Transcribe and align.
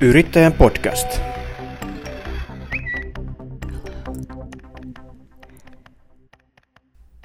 Yrittäjän 0.00 0.52
podcast. 0.52 1.20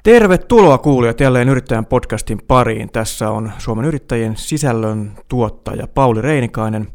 Tervetuloa 0.02 0.78
kuulijat 0.78 1.20
jälleen 1.20 1.48
Yrittäjän 1.48 1.86
podcastin 1.86 2.38
pariin. 2.48 2.92
Tässä 2.92 3.30
on 3.30 3.52
Suomen 3.58 3.84
yrittäjien 3.84 4.36
sisällön 4.36 5.12
tuottaja 5.28 5.86
Pauli 5.86 6.22
Reinikainen. 6.22 6.88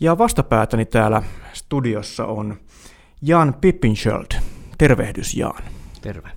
Ja 0.00 0.18
vastapäätäni 0.18 0.84
täällä 0.84 1.22
studiossa 1.52 2.26
on 2.26 2.56
Jan 3.22 3.54
Pippinschöld. 3.60 4.40
Tervehdys 4.78 5.34
Jaan. 5.34 5.62
Terve. 6.02 6.28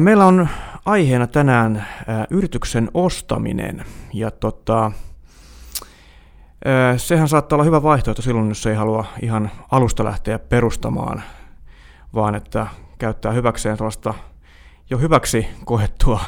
Meillä 0.00 0.26
on 0.26 0.48
aiheena 0.84 1.26
tänään 1.26 1.86
yrityksen 2.30 2.90
ostaminen. 2.94 3.84
Ja 4.12 4.30
tota, 4.30 4.92
sehän 6.96 7.28
saattaa 7.28 7.56
olla 7.56 7.64
hyvä 7.64 7.82
vaihtoehto 7.82 8.22
silloin, 8.22 8.48
jos 8.48 8.66
ei 8.66 8.74
halua 8.74 9.04
ihan 9.22 9.50
alusta 9.70 10.04
lähteä 10.04 10.38
perustamaan, 10.38 11.22
vaan 12.14 12.34
että 12.34 12.66
käyttää 12.98 13.32
hyväkseen 13.32 13.76
sellaista 13.76 14.14
jo 14.90 14.98
hyväksi 14.98 15.46
koettua, 15.64 16.20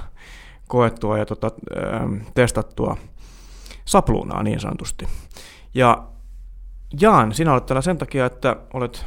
koettua 0.68 1.18
ja 1.18 1.26
tota, 1.26 1.50
testattua 2.34 2.96
sapluunaa 3.84 4.42
niin 4.42 4.60
sanotusti. 4.60 5.09
Ja 5.74 6.06
Jaan, 7.01 7.34
sinä 7.34 7.52
olet 7.52 7.66
täällä 7.66 7.82
sen 7.82 7.98
takia, 7.98 8.26
että 8.26 8.56
olet 8.73 9.06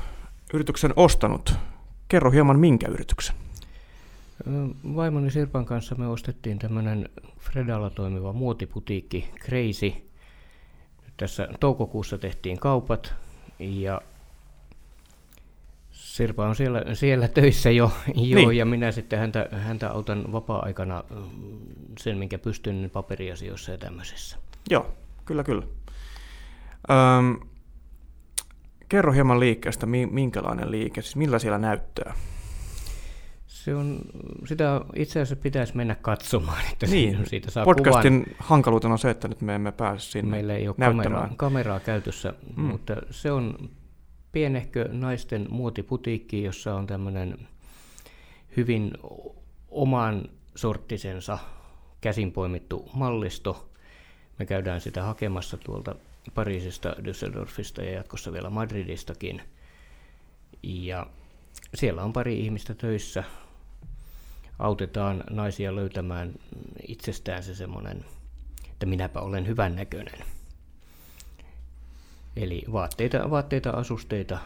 yrityksen 0.53 0.93
ostanut. 0.95 1.53
Kerro 2.07 2.31
hieman 2.31 2.59
minkä 2.59 2.87
yrityksen. 2.87 3.35
Vaimoni 4.95 5.31
Sirpan 5.31 5.65
kanssa 5.65 5.95
me 5.95 6.07
ostettiin 6.07 6.59
tämmöinen 6.59 7.09
Fredalla 7.39 7.89
toimiva 7.89 8.33
muotiputiikki 8.33 9.29
Crazy. 9.39 9.93
Tässä 11.17 11.47
toukokuussa 11.59 12.17
tehtiin 12.17 12.59
kaupat 12.59 13.13
ja 13.59 14.01
Sirpa 15.91 16.45
on 16.45 16.55
siellä, 16.55 16.83
siellä 16.93 17.27
töissä 17.27 17.71
jo, 17.71 17.91
jo 18.07 18.35
niin. 18.35 18.57
ja 18.57 18.65
minä 18.65 18.91
sitten 18.91 19.19
häntä, 19.19 19.49
häntä 19.51 19.91
autan 19.91 20.31
vapaa-aikana 20.31 21.03
sen, 21.99 22.17
minkä 22.17 22.37
pystyn 22.37 22.89
paperiasioissa 22.93 23.71
ja 23.71 23.77
tämmöisissä. 23.77 24.37
Joo, 24.69 24.93
kyllä 25.25 25.43
kyllä. 25.43 25.63
Öm, 27.17 27.39
kerro 28.89 29.11
hieman 29.11 29.39
liikkeestä, 29.39 29.85
minkälainen 29.85 30.71
liike, 30.71 31.01
siis 31.01 31.15
millä 31.15 31.39
siellä 31.39 31.57
näyttää? 31.57 32.15
Se 33.65 33.75
on, 33.75 33.99
sitä 34.45 34.81
itse 34.95 35.19
asiassa 35.19 35.35
pitäisi 35.35 35.77
mennä 35.77 35.95
katsomaan, 35.95 36.63
että 36.71 36.87
niin. 36.87 37.25
siitä 37.25 37.51
saa 37.51 37.65
Podcastin 37.65 38.23
kuvan. 38.23 38.35
hankaluutena 38.39 38.91
on 38.93 38.99
se, 38.99 39.09
että 39.09 39.27
nyt 39.27 39.41
me 39.41 39.55
emme 39.55 39.71
pääse 39.71 40.05
sinne 40.05 40.31
Meillä 40.31 40.53
ei 40.53 40.67
ole 40.67 40.75
kameraa, 40.79 41.29
kameraa 41.37 41.79
käytössä, 41.79 42.33
mm. 42.55 42.63
mutta 42.63 42.95
se 43.11 43.31
on 43.31 43.69
pienehkö 44.31 44.89
naisten 44.91 45.47
muotiputiikki, 45.49 46.43
jossa 46.43 46.75
on 46.75 46.87
tämmöinen 46.87 47.47
hyvin 48.57 48.91
oman 49.69 50.29
sorttisensa 50.55 51.37
käsin 52.01 52.31
poimittu 52.31 52.89
mallisto. 52.93 53.69
Me 54.39 54.45
käydään 54.45 54.81
sitä 54.81 55.03
hakemassa 55.03 55.57
tuolta 55.57 55.95
Pariisista, 56.33 56.95
Düsseldorfista 57.03 57.83
ja 57.83 57.91
jatkossa 57.91 58.33
vielä 58.33 58.49
Madridistakin. 58.49 59.41
Ja 60.63 61.07
siellä 61.75 62.03
on 62.03 62.13
pari 62.13 62.39
ihmistä 62.39 62.73
töissä. 62.73 63.23
Autetaan 64.59 65.23
naisia 65.29 65.75
löytämään 65.75 66.33
itsestään 66.87 67.43
se 67.43 67.55
semmoinen, 67.55 68.05
että 68.71 68.85
minäpä 68.85 69.19
olen 69.19 69.47
hyvän 69.47 69.75
näköinen. 69.75 70.19
Eli 72.35 72.63
vaatteita, 72.71 73.29
vaatteita, 73.29 73.69
asusteita, 73.69 74.37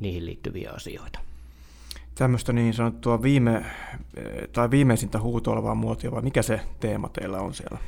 niihin 0.00 0.26
liittyviä 0.26 0.70
asioita. 0.70 1.18
Tämmöistä 2.14 2.52
niin 2.52 2.74
sanottua 2.74 3.22
viime, 3.22 3.64
tai 4.52 4.70
viimeisintä 4.70 5.20
huutoilevaa 5.20 5.74
muotia, 5.74 6.10
vai 6.10 6.22
mikä 6.22 6.42
se 6.42 6.60
teema 6.80 7.08
teillä 7.08 7.38
on 7.38 7.54
siellä? 7.54 7.78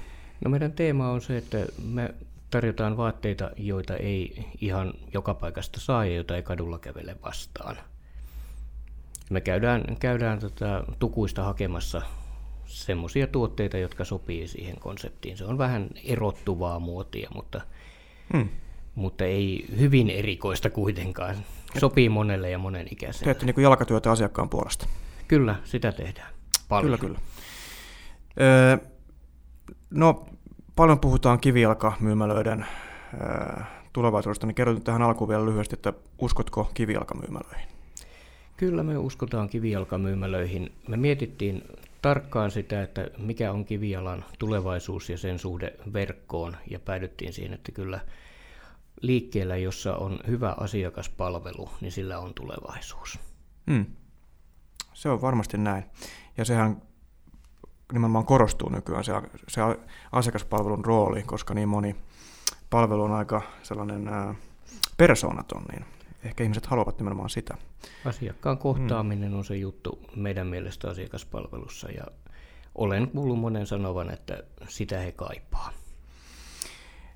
No 0.45 0.51
meidän 0.51 0.73
teema 0.73 1.11
on 1.11 1.21
se, 1.21 1.37
että 1.37 1.59
me 1.85 2.15
tarjotaan 2.51 2.97
vaatteita, 2.97 3.51
joita 3.57 3.97
ei 3.97 4.47
ihan 4.61 4.95
joka 5.13 5.35
paikasta 5.35 5.81
saa 5.81 6.05
ja 6.05 6.15
joita 6.15 6.37
ei 6.37 6.43
kadulla 6.43 6.79
kävele 6.79 7.17
vastaan. 7.23 7.77
Me 9.31 9.41
käydään, 9.41 9.85
käydään 10.01 10.39
tota, 10.39 10.85
tukuista 10.99 11.43
hakemassa 11.45 12.03
semmoisia 12.65 13.27
tuotteita, 13.27 13.79
jotka 13.79 14.05
sopii 14.05 14.49
siihen 14.49 14.81
konseptiin. 14.81 15.37
Se 15.37 15.45
on 15.45 15.59
vähän 15.59 15.91
erottuvaa 16.05 16.79
muotia, 16.79 17.29
mutta, 17.35 17.61
hmm. 18.33 18.49
mutta 18.95 19.25
ei 19.25 19.67
hyvin 19.79 20.11
erikoista 20.11 20.71
kuitenkaan. 20.71 21.37
Sopii 21.79 22.09
monelle 22.09 22.51
ja 22.51 22.59
monen 22.59 22.87
ikäiselle. 22.91 23.25
Teette 23.25 23.47
niin 23.47 23.63
jalkatyötä 23.63 24.11
asiakkaan 24.11 24.49
puolesta. 24.49 24.87
Kyllä, 25.29 25.57
sitä 25.65 25.93
tehdään. 25.93 26.33
Paljon. 26.69 26.99
Kyllä, 26.99 26.99
kyllä. 26.99 27.19
Öö, 28.41 28.77
no, 29.91 30.27
paljon 30.77 31.01
puhutaan 31.01 31.41
kivijalkamyymälöiden 31.41 32.67
öö, 33.21 33.63
tulevaisuudesta, 33.93 34.47
niin 34.47 34.55
kerro 34.55 34.75
tähän 34.75 35.03
alkuun 35.03 35.29
vielä 35.29 35.47
lyhyesti, 35.47 35.75
että 35.75 35.93
uskotko 36.19 36.71
kivijalkamyymälöihin? 36.75 37.80
Kyllä 38.61 38.83
me 38.83 38.99
uskotaan 38.99 39.49
kivijalkamyymälöihin. 39.49 40.73
Me 40.89 40.97
mietittiin 40.97 41.63
tarkkaan 42.03 42.51
sitä, 42.51 42.83
että 42.83 43.09
mikä 43.19 43.53
on 43.53 43.65
kivijalan 43.65 44.25
tulevaisuus 44.39 45.11
ja 45.11 45.19
sen 45.19 45.39
suhde 45.39 45.75
verkkoon, 45.93 46.57
ja 46.71 46.81
päädyttiin 46.81 47.33
siihen, 47.33 47.55
että 47.55 47.73
kyllä 47.73 48.01
liikkeellä, 49.01 49.57
jossa 49.57 49.97
on 49.97 50.19
hyvä 50.27 50.55
asiakaspalvelu, 50.59 51.71
niin 51.81 51.93
sillä 51.93 52.19
on 52.19 52.35
tulevaisuus. 52.35 53.19
Hmm. 53.71 53.87
Se 54.93 55.09
on 55.09 55.23
varmasti 55.23 55.59
näin. 55.59 55.85
Ja 56.37 56.45
sehän 56.45 56.83
nimenomaan 57.93 58.27
korostuu 58.27 58.69
nykyään 58.69 59.05
se, 59.05 59.13
se 59.49 59.61
asiakaspalvelun 60.13 60.85
rooli, 60.85 61.23
koska 61.23 61.55
niin 61.55 61.69
moni 61.69 61.97
palvelu 62.71 63.03
on 63.03 63.13
aika 63.13 63.43
sellainen 63.63 64.09
ää, 64.09 64.35
persoonaton, 64.97 65.63
niin 65.73 65.85
ehkä 66.25 66.45
ihmiset 66.45 66.67
haluavat 66.67 66.99
nimenomaan 66.99 67.31
sitä. 67.31 67.57
Asiakkaan 68.05 68.59
kohtaaminen 68.59 69.31
mm. 69.31 69.39
on 69.39 69.45
se 69.45 69.57
juttu 69.57 69.99
meidän 70.17 70.47
mielestä 70.47 70.91
asiakaspalvelussa 70.91 71.91
ja 71.91 72.05
olen 72.75 73.09
kuullut 73.09 73.39
monen 73.39 73.67
sanovan, 73.67 74.11
että 74.11 74.43
sitä 74.69 74.99
he 74.99 75.13
kaipaa. 75.13 75.71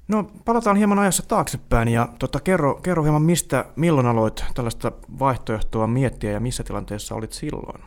No 0.09 0.31
palataan 0.45 0.77
hieman 0.77 0.99
ajassa 0.99 1.23
taaksepäin 1.29 1.89
ja 1.89 2.09
tota, 2.19 2.41
kerro, 2.41 2.75
kerro 2.75 3.03
hieman 3.03 3.23
mistä, 3.23 3.65
milloin 3.77 4.07
aloit 4.07 4.45
tällaista 4.55 4.93
vaihtoehtoa 5.19 5.87
miettiä 5.87 6.31
ja 6.31 6.41
missä 6.41 6.63
tilanteessa 6.63 7.15
olit 7.15 7.33
silloin, 7.33 7.83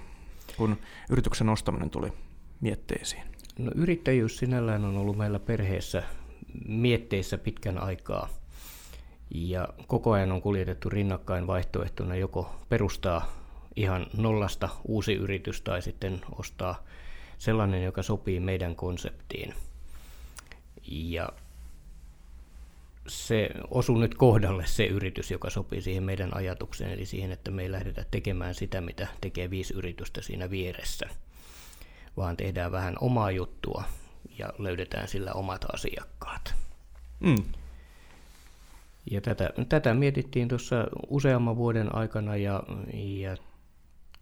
kun 0.57 0.77
yrityksen 1.09 1.49
ostaminen 1.49 1.89
tuli 1.89 2.13
mietteisiin? 2.61 3.23
No 3.59 3.71
yrittäjyys 3.75 4.37
sinällään 4.37 4.85
on 4.85 4.97
ollut 4.97 5.17
meillä 5.17 5.39
perheessä 5.39 6.03
mietteissä 6.67 7.37
pitkän 7.37 7.77
aikaa– 7.77 8.29
ja 9.31 9.67
koko 9.87 10.11
ajan 10.11 10.31
on 10.31 10.41
kuljetettu 10.41 10.89
rinnakkain 10.89 11.47
vaihtoehtona 11.47 12.15
joko 12.15 12.55
perustaa 12.69 13.33
ihan 13.75 14.07
nollasta 14.17 14.69
uusi 14.85 15.13
yritys 15.13 15.61
tai 15.61 15.81
sitten 15.81 16.21
ostaa 16.39 16.83
sellainen, 17.37 17.83
joka 17.83 18.03
sopii 18.03 18.39
meidän 18.39 18.75
konseptiin. 18.75 19.53
Ja 20.87 21.29
se 23.07 23.49
osui 23.71 23.99
nyt 23.99 24.15
kohdalle 24.15 24.65
se 24.65 24.85
yritys, 24.85 25.31
joka 25.31 25.49
sopii 25.49 25.81
siihen 25.81 26.03
meidän 26.03 26.35
ajatukseen, 26.35 26.91
eli 26.91 27.05
siihen, 27.05 27.31
että 27.31 27.51
me 27.51 27.61
ei 27.61 27.71
lähdetä 27.71 28.05
tekemään 28.11 28.55
sitä, 28.55 28.81
mitä 28.81 29.07
tekee 29.21 29.49
viisi 29.49 29.73
yritystä 29.73 30.21
siinä 30.21 30.49
vieressä, 30.49 31.09
vaan 32.17 32.37
tehdään 32.37 32.71
vähän 32.71 32.95
omaa 33.01 33.31
juttua 33.31 33.83
ja 34.39 34.49
löydetään 34.57 35.07
sillä 35.07 35.33
omat 35.33 35.65
asiakkaat. 35.73 36.55
Mm. 37.19 37.43
Ja 39.11 39.21
tätä, 39.21 39.49
tätä 39.69 39.93
mietittiin 39.93 40.47
tuossa 40.47 40.87
useamman 41.09 41.57
vuoden 41.57 41.95
aikana 41.95 42.35
ja, 42.35 42.63
ja 42.93 43.37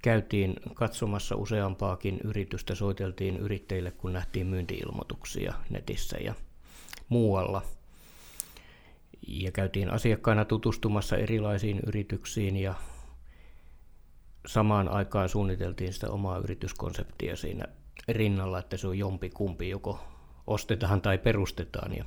käytiin 0.02 0.56
katsomassa 0.74 1.36
useampaakin 1.36 2.20
yritystä, 2.24 2.76
soiteltiin 2.76 3.38
yrittäjille, 3.38 3.92
kun 3.92 4.14
nähtiin 4.14 4.48
myyntiilmoituksia 4.48 5.54
netissä 5.70 6.18
ja 6.18 6.34
muualla. 7.10 7.62
Ja 9.28 9.52
käytiin 9.52 9.90
asiakkaana 9.90 10.46
tutustumassa 10.46 11.18
erilaisiin 11.18 11.80
yrityksiin 11.88 12.58
ja 12.58 12.74
samaan 14.48 14.90
aikaan 14.90 15.30
suunniteltiin 15.30 15.94
sitä 15.94 16.10
omaa 16.10 16.38
yrityskonseptia 16.38 17.36
siinä 17.36 17.66
rinnalla, 18.08 18.60
että 18.60 18.78
se 18.78 18.88
on 18.88 18.98
jompi 18.98 19.30
kumpi, 19.30 19.70
joko 19.70 20.00
ostetaan 20.48 21.02
tai 21.02 21.18
perustetaan. 21.18 21.98
Ja 21.98 22.06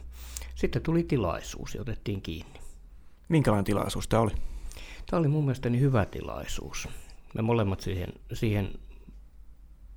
sitten 0.54 0.82
tuli 0.82 1.02
tilaisuus 1.02 1.74
ja 1.74 1.80
otettiin 1.80 2.22
kiinni. 2.22 2.67
Minkälainen 3.28 3.64
tilaisuus 3.64 4.08
tämä 4.08 4.22
oli? 4.22 4.32
Tämä 5.06 5.20
oli 5.20 5.28
mun 5.28 5.44
mielestäni 5.44 5.80
hyvä 5.80 6.06
tilaisuus. 6.06 6.88
Me 7.34 7.42
molemmat 7.42 7.80
siihen, 7.80 8.12
siihen 8.32 8.72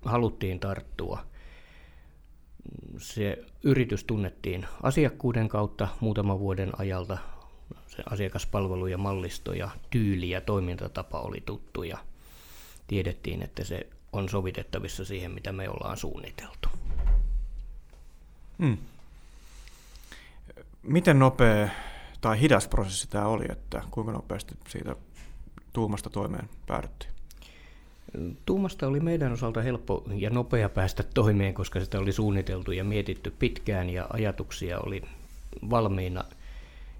haluttiin 0.06 0.60
tarttua. 0.60 1.26
se 2.98 3.46
yritys 3.64 4.04
tunnettiin 4.04 4.68
asiakkuuden 4.84 5.50
kautta 5.50 5.88
muutaman 6.00 6.40
vuoden 6.40 6.72
ajalta. 6.78 7.18
Se 7.88 8.04
asiakaspalvelu 8.10 8.88
ja 8.88 8.98
mallisto 8.98 9.54
ja 9.54 9.70
tyyli 9.90 10.30
ja 10.30 10.42
toimintatapa 10.42 11.20
oli 11.20 11.42
tuttu 11.46 11.84
ja 11.84 11.98
tiedettiin, 12.88 13.42
että 13.42 13.64
se 13.64 13.88
on 14.14 14.30
sovitettavissa 14.30 15.06
siihen, 15.06 15.32
mitä 15.32 15.52
me 15.52 15.70
ollaan 15.70 15.98
suunniteltu. 15.98 16.70
Hmm. 18.60 18.78
Miten 20.84 21.20
nopea 21.20 21.70
tai 22.22 22.42
hidas 22.42 22.68
prosessi 22.68 23.10
tämä 23.10 23.26
oli, 23.26 23.46
että 23.50 23.82
kuinka 23.92 24.12
nopeasti 24.12 24.56
siitä 24.68 24.96
tuumasta 25.74 26.10
toimeen 26.10 26.50
päädyttiin? 26.68 27.12
Tuumasta 28.46 28.88
oli 28.88 29.00
meidän 29.00 29.32
osalta 29.34 29.62
helppo 29.62 30.04
ja 30.16 30.30
nopea 30.30 30.70
päästä 30.70 31.04
toimeen, 31.04 31.54
koska 31.54 31.80
sitä 31.80 32.00
oli 32.00 32.12
suunniteltu 32.12 32.72
ja 32.72 32.84
mietitty 32.84 33.32
pitkään 33.40 33.90
ja 33.90 34.08
ajatuksia 34.10 34.80
oli 34.80 35.02
valmiina. 35.70 36.24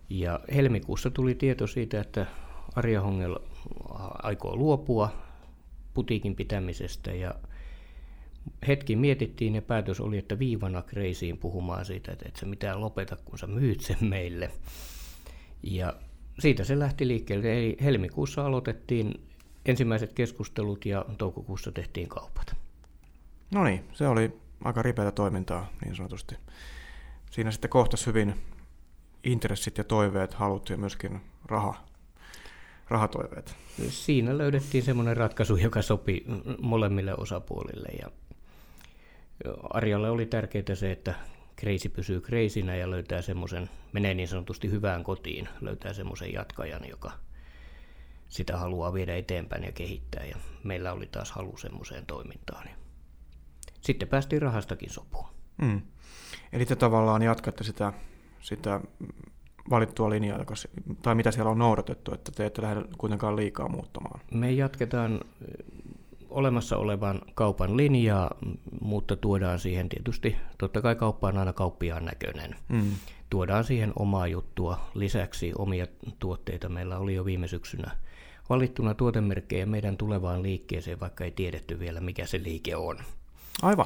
Ja 0.10 0.40
helmikuussa 0.56 1.10
tuli 1.10 1.36
tieto 1.36 1.68
siitä, 1.68 2.02
että 2.02 2.26
Arja 2.76 3.02
Hongel 3.02 3.40
aikoo 4.24 4.56
luopua 4.56 5.12
putiikin 5.94 6.36
pitämisestä 6.36 7.12
ja 7.12 7.36
hetki 8.68 8.96
mietittiin 8.96 9.56
ja 9.56 9.62
päätös 9.62 10.00
oli, 10.00 10.18
että 10.18 10.40
viivana 10.40 10.82
kreisiin 10.82 11.38
puhumaan 11.38 11.86
siitä, 11.86 12.12
että 12.12 12.26
et 12.28 12.36
sä 12.36 12.46
mitään 12.46 12.82
lopeta, 12.82 13.18
kun 13.26 13.40
sä 13.40 13.48
myyt 13.48 13.82
sen 13.82 13.98
meille. 14.02 14.52
Ja 15.64 15.94
siitä 16.40 16.64
se 16.64 16.80
lähti 16.80 17.08
liikkeelle. 17.08 17.58
Eli 17.58 17.78
helmikuussa 17.84 18.46
aloitettiin 18.46 19.28
ensimmäiset 19.66 20.14
keskustelut 20.14 20.86
ja 20.86 21.06
toukokuussa 21.18 21.72
tehtiin 21.72 22.10
kaupat. 22.10 22.56
No 23.52 23.64
niin, 23.64 23.86
se 23.94 24.08
oli 24.08 24.34
aika 24.64 24.82
ripeätä 24.82 25.12
toimintaa 25.12 25.70
niin 25.86 25.96
sanotusti. 25.96 26.36
Siinä 27.32 27.52
sitten 27.52 27.70
kohtasi 27.70 28.06
hyvin 28.06 28.36
intressit 29.24 29.78
ja 29.78 29.84
toiveet, 29.84 30.34
halut 30.34 30.70
ja 30.70 30.78
myöskin 30.78 31.22
raha, 31.46 31.84
rahatoiveet. 32.90 33.56
Siinä 33.90 34.38
löydettiin 34.38 34.84
semmoinen 34.84 35.18
ratkaisu, 35.18 35.56
joka 35.56 35.82
sopi 35.82 36.26
molemmille 36.62 37.16
osapuolille. 37.16 37.90
Ja 38.02 38.12
Arjalle 39.70 40.10
oli 40.10 40.26
tärkeää 40.26 40.76
se, 40.76 40.92
että 40.92 41.16
kreisi 41.62 41.90
pysyy 41.90 42.22
kreisinä 42.22 42.76
ja 42.76 42.90
löytää 42.90 43.22
semmoisen, 43.22 43.70
menee 43.94 44.14
niin 44.14 44.28
sanotusti 44.28 44.72
hyvään 44.72 45.04
kotiin, 45.04 45.50
löytää 45.62 45.94
semmoisen 45.94 46.34
jatkajan, 46.34 46.90
joka 46.90 47.12
sitä 48.30 48.58
haluaa 48.58 48.94
viedä 48.94 49.16
eteenpäin 49.16 49.64
ja 49.64 49.72
kehittää. 49.72 50.26
Ja 50.26 50.36
meillä 50.64 50.94
oli 50.94 51.08
taas 51.12 51.32
halu 51.32 51.58
semmoiseen 51.58 52.06
toimintaan. 52.06 52.70
Sitten 53.82 54.08
päästiin 54.08 54.42
rahastakin 54.42 54.90
sopuun. 54.90 55.28
Mm. 55.62 55.82
Eli 56.54 56.66
te 56.66 56.76
tavallaan 56.76 57.22
jatkatte 57.22 57.64
sitä, 57.64 57.94
sitä 58.40 58.82
valittua 59.70 60.10
linjaa, 60.10 60.40
joka, 60.40 60.54
tai 61.02 61.16
mitä 61.16 61.32
siellä 61.32 61.52
on 61.52 61.60
noudatettu, 61.60 62.14
että 62.14 62.32
te 62.32 62.46
ette 62.46 62.62
lähde 62.62 62.82
kuitenkaan 62.98 63.36
liikaa 63.36 63.70
muuttamaan? 63.70 64.20
Me 64.34 64.52
jatketaan 64.52 65.20
olemassa 66.32 66.78
olevan 66.78 67.22
kaupan 67.36 67.78
linjaa, 67.78 68.36
mutta 68.82 69.16
tuodaan 69.16 69.60
siihen 69.60 69.90
tietysti, 69.90 70.36
totta 70.58 70.82
kai 70.82 70.96
kauppa 70.96 71.28
on 71.28 71.38
aina 71.38 71.54
kauppiaan 71.54 72.06
näköinen. 72.06 72.56
Mm. 72.70 72.92
Tuodaan 73.30 73.64
siihen 73.64 73.94
omaa 73.96 74.28
juttua, 74.28 74.80
lisäksi 74.94 75.52
omia 75.58 75.88
tuotteita. 76.20 76.70
Meillä 76.70 76.98
oli 76.98 77.14
jo 77.14 77.26
viime 77.26 77.48
syksynä 77.48 77.92
valittuna 78.52 78.94
tuotemerkkejä 78.94 79.66
meidän 79.66 79.98
tulevaan 79.98 80.44
liikkeeseen, 80.44 81.00
vaikka 81.00 81.24
ei 81.24 81.32
tiedetty 81.32 81.80
vielä, 81.80 82.02
mikä 82.02 82.26
se 82.26 82.44
liike 82.44 82.76
on. 82.76 82.98
Aivan. 83.62 83.86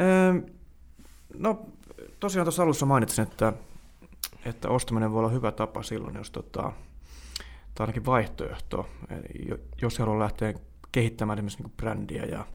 Öö, 0.00 0.50
no, 1.38 1.66
tosiaan 2.20 2.44
tuossa 2.44 2.62
alussa 2.62 2.86
mainitsin, 2.86 3.22
että, 3.22 3.52
että 4.44 4.68
ostaminen 4.68 5.12
voi 5.12 5.18
olla 5.18 5.28
hyvä 5.28 5.52
tapa 5.52 5.82
silloin, 5.82 6.14
jos 6.14 6.30
tota, 6.30 6.72
tai 7.78 7.84
ainakin 7.84 8.06
vaihtoehto, 8.06 8.88
jos 9.82 9.98
haluaa 9.98 10.18
lähteä 10.18 10.54
kehittämään 10.92 11.38
esimerkiksi 11.38 11.62
niin 11.62 11.72
brändiä 11.76 12.24
ja 12.24 12.46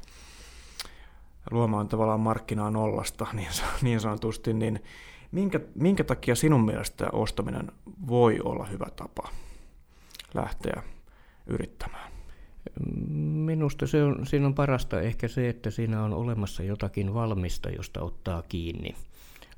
luomaan 1.51 1.87
tavallaan 1.87 2.19
markkinaa 2.19 2.71
nollasta 2.71 3.27
niin, 3.33 3.47
niin 3.81 3.99
sanotusti, 3.99 4.53
niin 4.53 4.83
minkä, 5.31 5.59
minkä 5.75 6.03
takia 6.03 6.35
sinun 6.35 6.65
mielestä 6.65 7.09
ostaminen 7.11 7.71
voi 8.07 8.39
olla 8.43 8.65
hyvä 8.65 8.85
tapa 8.95 9.29
lähteä 10.33 10.83
yrittämään? 11.47 12.11
Minusta 13.45 13.87
se 13.87 14.03
on, 14.03 14.25
siinä 14.25 14.47
on 14.47 14.55
parasta 14.55 15.01
ehkä 15.01 15.27
se, 15.27 15.49
että 15.49 15.71
siinä 15.71 16.03
on 16.03 16.13
olemassa 16.13 16.63
jotakin 16.63 17.13
valmista, 17.13 17.69
josta 17.69 18.01
ottaa 18.01 18.41
kiinni. 18.41 18.95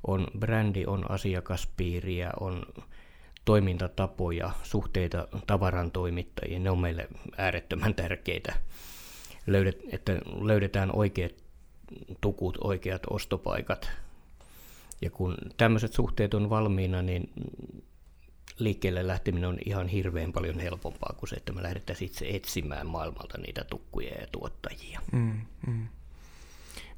On 0.06 0.26
brändi, 0.38 0.84
on 0.86 1.10
asiakaspiiriä, 1.10 2.30
on 2.40 2.62
toimintatapoja, 3.46 4.50
suhteita 4.62 5.28
tavaran 5.46 5.90
toimittajiin, 5.90 6.64
ne 6.64 6.70
on 6.70 6.78
meille 6.78 7.08
äärettömän 7.36 7.94
tärkeitä, 7.94 8.54
Löydet, 9.46 9.80
että 9.92 10.12
löydetään 10.40 10.96
oikeat 10.96 11.32
tukut, 12.20 12.58
oikeat 12.60 13.02
ostopaikat. 13.10 13.90
Ja 15.02 15.10
kun 15.10 15.36
tämmöiset 15.56 15.92
suhteet 15.92 16.34
on 16.34 16.50
valmiina, 16.50 17.02
niin 17.02 17.32
liikkeelle 18.58 19.06
lähteminen 19.06 19.48
on 19.48 19.58
ihan 19.66 19.88
hirveän 19.88 20.32
paljon 20.32 20.60
helpompaa 20.60 21.14
kuin 21.18 21.30
se, 21.30 21.36
että 21.36 21.52
me 21.52 21.62
lähdettäisiin 21.62 22.06
itse 22.06 22.26
etsimään 22.28 22.86
maailmalta 22.86 23.38
niitä 23.38 23.64
tukkuja 23.64 24.14
ja 24.20 24.26
tuottajia. 24.32 25.00
Mm, 25.12 25.40
mm. 25.66 25.88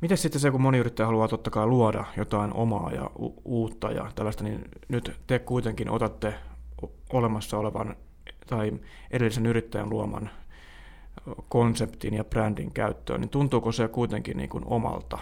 Miten 0.00 0.18
sitten 0.18 0.40
se, 0.40 0.50
kun 0.50 0.62
moni 0.62 0.78
yrittäjä 0.78 1.06
haluaa 1.06 1.28
totta 1.28 1.50
kai 1.50 1.66
luoda 1.66 2.04
jotain 2.16 2.54
omaa 2.54 2.92
ja 2.92 3.10
u- 3.18 3.42
uutta 3.44 3.90
ja 3.90 4.12
tällaista, 4.14 4.44
niin 4.44 4.64
nyt 4.88 5.12
te 5.26 5.38
kuitenkin 5.38 5.90
otatte 5.90 6.34
olemassa 7.12 7.58
olevan 7.58 7.96
tai 8.46 8.72
edellisen 9.10 9.46
yrittäjän 9.46 9.90
luoman 9.90 10.30
konseptin 11.48 12.14
ja 12.14 12.24
brändin 12.24 12.72
käyttöön, 12.72 13.20
niin 13.20 13.28
tuntuuko 13.28 13.72
se 13.72 13.88
kuitenkin 13.88 14.36
niin 14.36 14.48
kuin 14.48 14.64
omalta? 14.66 15.18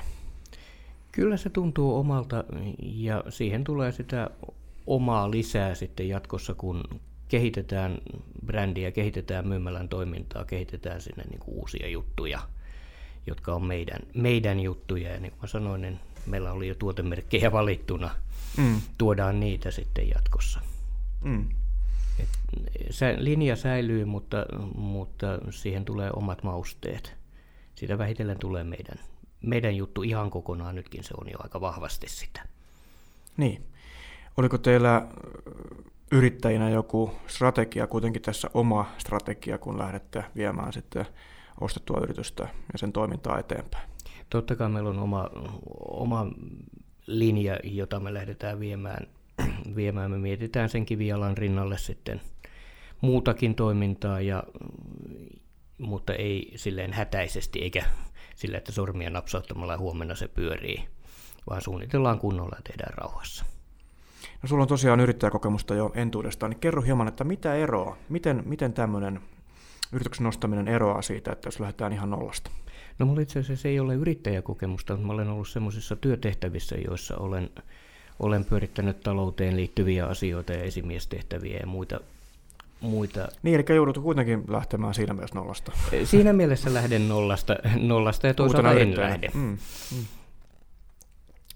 Kyllä 1.13 1.37
se 1.37 1.51
tuntuu 1.51 1.97
omalta 1.97 2.45
ja 2.83 3.25
siihen 3.29 3.65
tulee 3.65 3.93
sitä 3.93 4.31
omaa 4.87 5.31
lisää 5.31 5.75
sitten 5.75 6.09
jatkossa, 6.09 6.55
kun 6.55 6.83
kehitetään 7.29 7.99
brändiä, 8.47 8.93
kehitetään 8.93 9.49
myymälän 9.49 9.89
toimintaa, 9.89 10.45
kehitetään 10.45 11.01
sinne 11.01 11.25
niin 11.31 11.41
kuin 11.41 11.55
uusia 11.55 11.89
juttuja– 11.89 12.39
jotka 13.27 13.55
on 13.55 13.65
meidän, 13.65 14.01
meidän 14.15 14.61
juttuja. 14.61 15.13
Ja 15.13 15.21
niin 15.21 15.31
kuin 15.31 15.41
mä 15.41 15.47
sanoin, 15.47 15.83
niin 15.83 16.01
meillä 16.27 16.53
oli 16.53 16.69
jo 16.69 16.75
tuotemerkkejä 16.75 17.53
valittuna. 17.53 18.11
Mm. 18.57 18.81
Tuodaan 18.99 19.41
niitä 19.41 19.71
sitten 19.71 20.09
jatkossa. 20.09 20.61
Mm. 21.25 21.49
Et, 22.19 22.29
se 22.91 23.17
linja 23.19 23.57
säilyy, 23.57 24.05
mutta, 24.05 24.47
mutta 24.75 25.27
siihen 25.51 25.85
tulee 25.85 26.11
omat 26.17 26.43
mausteet. 26.43 27.17
Siitä 27.75 27.99
vähitellen 27.99 28.39
tulee 28.39 28.65
meidän, 28.65 28.99
meidän 29.43 29.77
juttu 29.77 30.03
ihan 30.03 30.31
kokonaan. 30.31 30.75
Nytkin 30.75 31.05
se 31.05 31.15
on 31.21 31.31
jo 31.31 31.39
aika 31.43 31.61
vahvasti 31.61 32.09
sitä. 32.09 32.43
Niin. 33.37 33.63
Oliko 34.37 34.59
teillä 34.59 35.07
yrittäjinä 36.13 36.71
joku 36.71 37.13
strategia, 37.27 37.87
kuitenkin 37.87 38.23
tässä 38.23 38.51
oma 38.55 38.93
strategia, 38.99 39.59
kun 39.59 39.79
lähdette 39.79 40.25
viemään 40.37 40.73
sitten 40.73 41.07
ostettua 41.61 42.01
yritystä 42.03 42.43
ja 42.73 42.79
sen 42.79 42.93
toimintaa 42.93 43.39
eteenpäin. 43.39 43.91
Totta 44.31 44.57
kai 44.57 44.69
meillä 44.69 44.91
on 44.91 44.99
oma, 44.99 45.31
oma 45.89 46.27
linja, 47.07 47.59
jota 47.65 48.01
me 48.01 48.15
lähdetään 48.15 48.61
viemään. 48.61 49.07
viemään. 49.77 50.11
Me 50.11 50.19
mietitään 50.19 50.69
sen 50.69 50.87
kivialan 50.87 51.37
rinnalle 51.37 51.79
sitten 51.79 52.21
muutakin 53.01 53.55
toimintaa, 53.55 54.21
ja, 54.21 54.45
mutta 55.79 56.15
ei 56.15 56.53
silleen 56.57 56.93
hätäisesti 56.93 57.63
eikä 57.63 57.85
sillä, 58.35 58.59
että 58.59 58.73
sormia 58.73 59.11
napsauttamalla 59.11 59.79
huomenna 59.79 60.15
se 60.15 60.29
pyörii, 60.29 60.89
vaan 61.51 61.63
suunnitellaan 61.63 62.19
kunnolla 62.19 62.57
ja 62.57 62.63
tehdään 62.63 62.95
rauhassa. 62.95 63.45
No 64.43 64.49
sulla 64.49 64.63
on 64.63 64.69
tosiaan 64.69 65.01
yrittäjäkokemusta 65.01 65.75
jo 65.75 65.93
entuudestaan, 65.95 66.51
niin 66.51 66.61
kerro 66.61 66.83
hieman, 66.83 67.09
että 67.09 67.25
mitä 67.25 67.55
eroa, 67.55 67.97
miten, 68.09 68.43
miten 68.47 68.73
tämmöinen 68.73 69.21
yrityksen 69.93 70.25
nostaminen 70.25 70.69
eroaa 70.69 71.03
siitä, 71.03 71.33
että 71.33 71.47
jos 71.47 71.61
lähdetään 71.61 71.93
ihan 71.93 72.11
nollasta? 72.11 72.51
No 72.99 73.07
mulla 73.07 73.21
itse 73.21 73.39
asiassa 73.39 73.69
ei 73.69 73.81
ole 73.81 73.95
yrittäjäkokemusta, 73.95 74.93
mutta 74.93 75.07
mä 75.07 75.13
olen 75.13 75.29
ollut 75.29 75.49
semmoisissa 75.49 75.97
työtehtävissä, 75.97 76.77
joissa 76.77 77.17
olen, 77.17 77.51
olen 78.21 78.45
pyörittänyt 78.45 79.01
talouteen 79.01 79.57
liittyviä 79.57 80.07
asioita 80.07 80.53
ja 80.53 80.63
esimiestehtäviä 80.63 81.59
ja 81.59 81.67
muita 81.67 82.01
muita. 82.81 83.29
Niin, 83.43 83.55
eli 83.55 83.77
joudut 83.77 83.99
kuitenkin 83.99 84.45
lähtemään 84.49 84.95
siinä 84.95 85.15
mielessä 85.15 85.35
nollasta. 85.35 85.73
Siinä 86.05 86.33
mielessä 86.33 86.75
lähden 86.75 87.09
nollasta, 87.09 87.57
nollasta 87.81 88.27
ja 88.27 88.35
toisaalta 88.35 88.73
en 88.73 88.97
lähde. 88.97 89.31
Mm, 89.35 89.41
mm. 89.41 90.05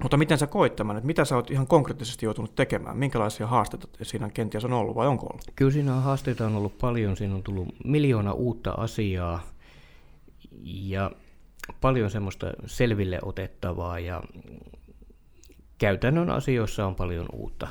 Mutta 0.02 0.16
miten 0.16 0.38
sä 0.38 0.46
koit 0.46 0.76
tämän, 0.76 0.96
että 0.96 1.06
mitä 1.06 1.24
sä 1.24 1.36
oot 1.36 1.50
ihan 1.50 1.66
konkreettisesti 1.66 2.26
joutunut 2.26 2.54
tekemään? 2.54 2.96
Minkälaisia 2.96 3.46
haasteita 3.46 3.88
siinä 4.02 4.28
kenties 4.28 4.64
on 4.64 4.72
ollut 4.72 4.96
vai 4.96 5.06
onko 5.06 5.26
ollut? 5.26 5.44
Kyllä 5.56 5.70
siinä 5.70 5.94
on 5.94 6.02
haasteita 6.02 6.46
on 6.46 6.56
ollut 6.56 6.78
paljon, 6.78 7.16
siinä 7.16 7.34
on 7.34 7.42
tullut 7.42 7.68
miljoona 7.84 8.32
uutta 8.32 8.70
asiaa 8.70 9.42
ja 10.64 11.10
paljon 11.80 12.10
semmoista 12.10 12.52
selville 12.66 13.18
otettavaa 13.22 13.98
ja 13.98 14.22
käytännön 15.78 16.30
asioissa 16.30 16.86
on 16.86 16.94
paljon 16.94 17.26
uutta. 17.32 17.68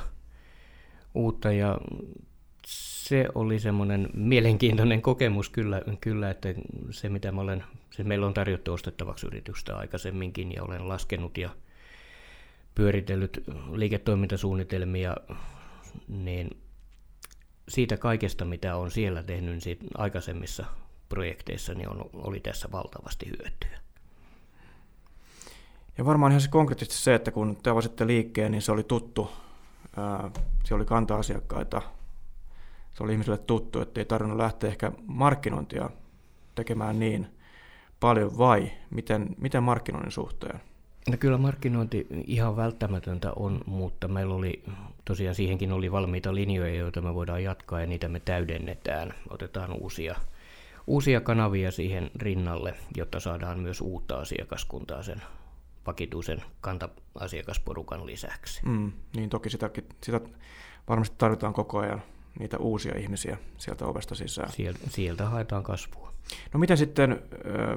uutta 1.14 1.52
ja 1.52 1.78
se 2.66 3.28
oli 3.34 3.58
semmoinen 3.58 4.08
mielenkiintoinen 4.14 5.02
kokemus 5.02 5.48
kyllä, 5.48 5.82
kyllä 6.00 6.30
että 6.30 6.48
se 6.90 7.08
mitä 7.08 7.32
mä 7.32 7.40
olen, 7.40 7.64
se 7.90 8.04
meillä 8.04 8.26
on 8.26 8.34
tarjottu 8.34 8.72
ostettavaksi 8.72 9.26
yritystä 9.26 9.76
aikaisemminkin 9.76 10.52
ja 10.52 10.62
olen 10.62 10.88
laskenut 10.88 11.38
ja 11.38 11.50
pyöritellyt 12.74 13.44
liiketoimintasuunnitelmia, 13.72 15.16
niin 16.08 16.50
siitä 17.68 17.96
kaikesta, 17.96 18.44
mitä 18.44 18.76
on 18.76 18.90
siellä 18.90 19.22
tehnyt 19.22 19.50
niin 19.50 19.60
siitä 19.60 19.84
aikaisemmissa 19.98 20.64
projekteissa, 21.08 21.74
niin 21.74 21.88
on, 21.88 22.10
oli 22.12 22.40
tässä 22.40 22.68
valtavasti 22.72 23.26
hyötyä. 23.26 23.80
Ja 25.98 26.04
varmaan 26.04 26.32
ihan 26.32 26.40
se 26.40 26.48
konkreettisesti 26.48 27.02
se, 27.04 27.14
että 27.14 27.30
kun 27.30 27.56
te 27.62 27.70
avasitte 27.70 28.06
liikkeen, 28.06 28.52
niin 28.52 28.62
se 28.62 28.72
oli 28.72 28.82
tuttu, 28.82 29.30
se 30.64 30.74
oli 30.74 30.84
kanta-asiakkaita, 30.84 31.82
se 32.94 33.02
oli 33.02 33.12
ihmisille 33.12 33.38
tuttu, 33.38 33.80
että 33.80 34.00
ei 34.00 34.04
tarvinnut 34.04 34.38
lähteä 34.38 34.70
ehkä 34.70 34.92
markkinointia 35.06 35.90
tekemään 36.54 36.98
niin 36.98 37.26
paljon, 38.00 38.38
vai 38.38 38.72
miten, 38.90 39.36
miten 39.38 39.62
markkinoinnin 39.62 40.12
suhteen? 40.12 40.60
No 41.08 41.16
kyllä 41.16 41.38
markkinointi 41.38 42.06
ihan 42.26 42.56
välttämätöntä 42.56 43.32
on, 43.36 43.60
mutta 43.66 44.08
meillä 44.08 44.34
oli 44.34 44.62
tosiaan 45.04 45.34
siihenkin 45.34 45.72
oli 45.72 45.92
valmiita 45.92 46.34
linjoja, 46.34 46.74
joita 46.74 47.00
me 47.00 47.14
voidaan 47.14 47.44
jatkaa 47.44 47.80
ja 47.80 47.86
niitä 47.86 48.08
me 48.08 48.20
täydennetään. 48.20 49.14
Otetaan 49.30 49.72
uusia, 49.72 50.16
uusia 50.86 51.20
kanavia 51.20 51.70
siihen 51.70 52.10
rinnalle, 52.16 52.74
jotta 52.96 53.20
saadaan 53.20 53.60
myös 53.60 53.80
uutta 53.80 54.16
asiakaskuntaa 54.16 55.02
sen 55.02 55.22
vakituisen 55.86 56.42
kanta-asiakasporukan 56.60 58.06
lisäksi. 58.06 58.60
Mm, 58.66 58.92
niin 59.16 59.30
toki 59.30 59.50
sitäkin, 59.50 59.84
sitä 60.02 60.20
varmasti 60.88 61.16
tarvitaan 61.18 61.52
koko 61.52 61.78
ajan 61.78 62.02
niitä 62.38 62.58
uusia 62.58 62.98
ihmisiä 62.98 63.38
sieltä 63.58 63.86
ovesta 63.86 64.14
sisään. 64.14 64.52
Sieltä, 64.52 64.80
sieltä 64.88 65.28
haetaan 65.28 65.62
kasvua. 65.62 66.09
No 66.52 66.60
miten 66.60 66.76
sitten 66.76 67.22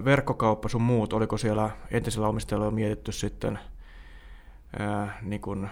verkkokauppa 0.05 0.69
sun 0.69 0.81
muut, 0.81 1.13
oliko 1.13 1.37
siellä 1.37 1.69
entisellä 1.91 2.27
omistajalla 2.27 2.71
mietitty 2.71 3.11
sitten 3.11 3.59
ää, 4.79 5.17
niin 5.21 5.41
kuin 5.41 5.69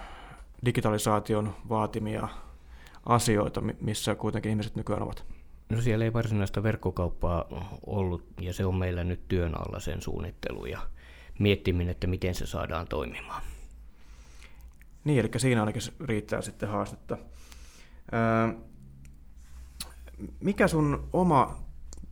digitalisaation 0.66 1.56
vaatimia 1.70 2.28
asioita, 3.06 3.62
missä 3.82 4.16
kuitenkin 4.16 4.50
ihmiset 4.50 4.76
nykyään 4.76 5.04
ovat? 5.04 5.26
No 5.70 5.82
siellä 5.82 6.06
ei 6.06 6.14
varsinaista 6.14 6.64
verkkokauppaa 6.64 7.46
ollut 7.86 8.26
ja 8.42 8.54
se 8.54 8.66
on 8.66 8.76
meillä 8.76 9.04
nyt 9.04 9.28
työn 9.28 9.54
alla 9.58 9.80
sen 9.80 10.02
suunnittelu 10.02 10.66
ja 10.66 10.80
miettiminen, 11.40 11.92
että 11.92 12.08
miten 12.08 12.36
se 12.36 12.46
saadaan 12.46 12.88
toimimaan. 12.88 13.42
Niin, 15.04 15.20
eli 15.20 15.30
siinä 15.38 15.62
ainakin 15.62 15.82
riittää 16.00 16.42
sitten 16.42 16.70
haastetta. 16.70 17.18
Mikä 20.40 20.68
sun 20.68 21.10
oma 21.14 21.64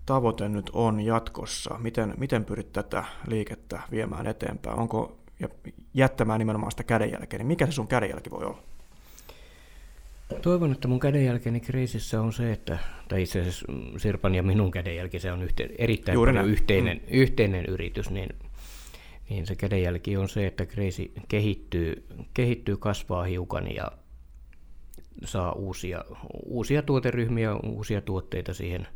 tavoite 0.10 0.50
nyt 0.50 0.70
on 0.74 1.01
jatkossa? 1.01 1.78
Miten, 1.78 2.13
miten 2.18 2.46
pyrit 2.46 2.74
tätä 2.74 3.04
liikettä 3.28 3.82
viemään 3.92 4.28
eteenpäin? 4.28 4.80
Onko 4.80 5.18
ja 5.39 5.48
jättämään 5.94 6.39
nimenomaan 6.39 6.72
sitä 6.72 6.84
kädenjälkeä, 6.84 7.38
niin 7.38 7.48
mikä 7.48 7.66
se 7.66 7.72
sun 7.72 7.88
kädenjälki 7.88 8.32
voi 8.32 8.44
olla? 8.44 8.63
Toivon, 10.42 10.72
että 10.72 10.88
mun 10.88 11.00
kädenjälkeni 11.00 11.60
kriisissä 11.60 12.22
on 12.22 12.34
se, 12.34 12.51
että, 12.51 12.78
tai 13.08 13.22
itse 13.22 13.42
asiassa 13.42 13.66
Sirpan 13.98 14.36
ja 14.36 14.44
minun 14.44 14.72
kädenjälki, 14.72 15.20
se 15.20 15.32
on 15.32 15.44
yhteen, 15.44 15.72
erittäin 15.78 16.13
Juuri 16.13 16.34
paljon 16.34 16.50
yhteinen, 16.50 16.98
mm. 16.98 17.04
yhteinen 17.10 17.66
yritys, 17.66 18.10
niin, 18.10 18.30
niin 19.30 19.48
se 19.48 19.56
kädenjälki 19.56 20.18
on 20.18 20.30
se, 20.30 20.48
että 20.48 20.66
kriisi 20.66 21.13
kehittyy, 21.28 22.06
kehittyy 22.34 22.78
kasvaa 22.78 23.24
hiukan 23.24 23.75
ja 23.75 23.92
saa 25.25 25.51
uusia, 25.51 26.06
uusia 26.46 26.82
tuoteryhmiä, 26.82 27.56
uusia 27.56 28.01
tuotteita 28.01 28.54
siihen. 28.54 28.88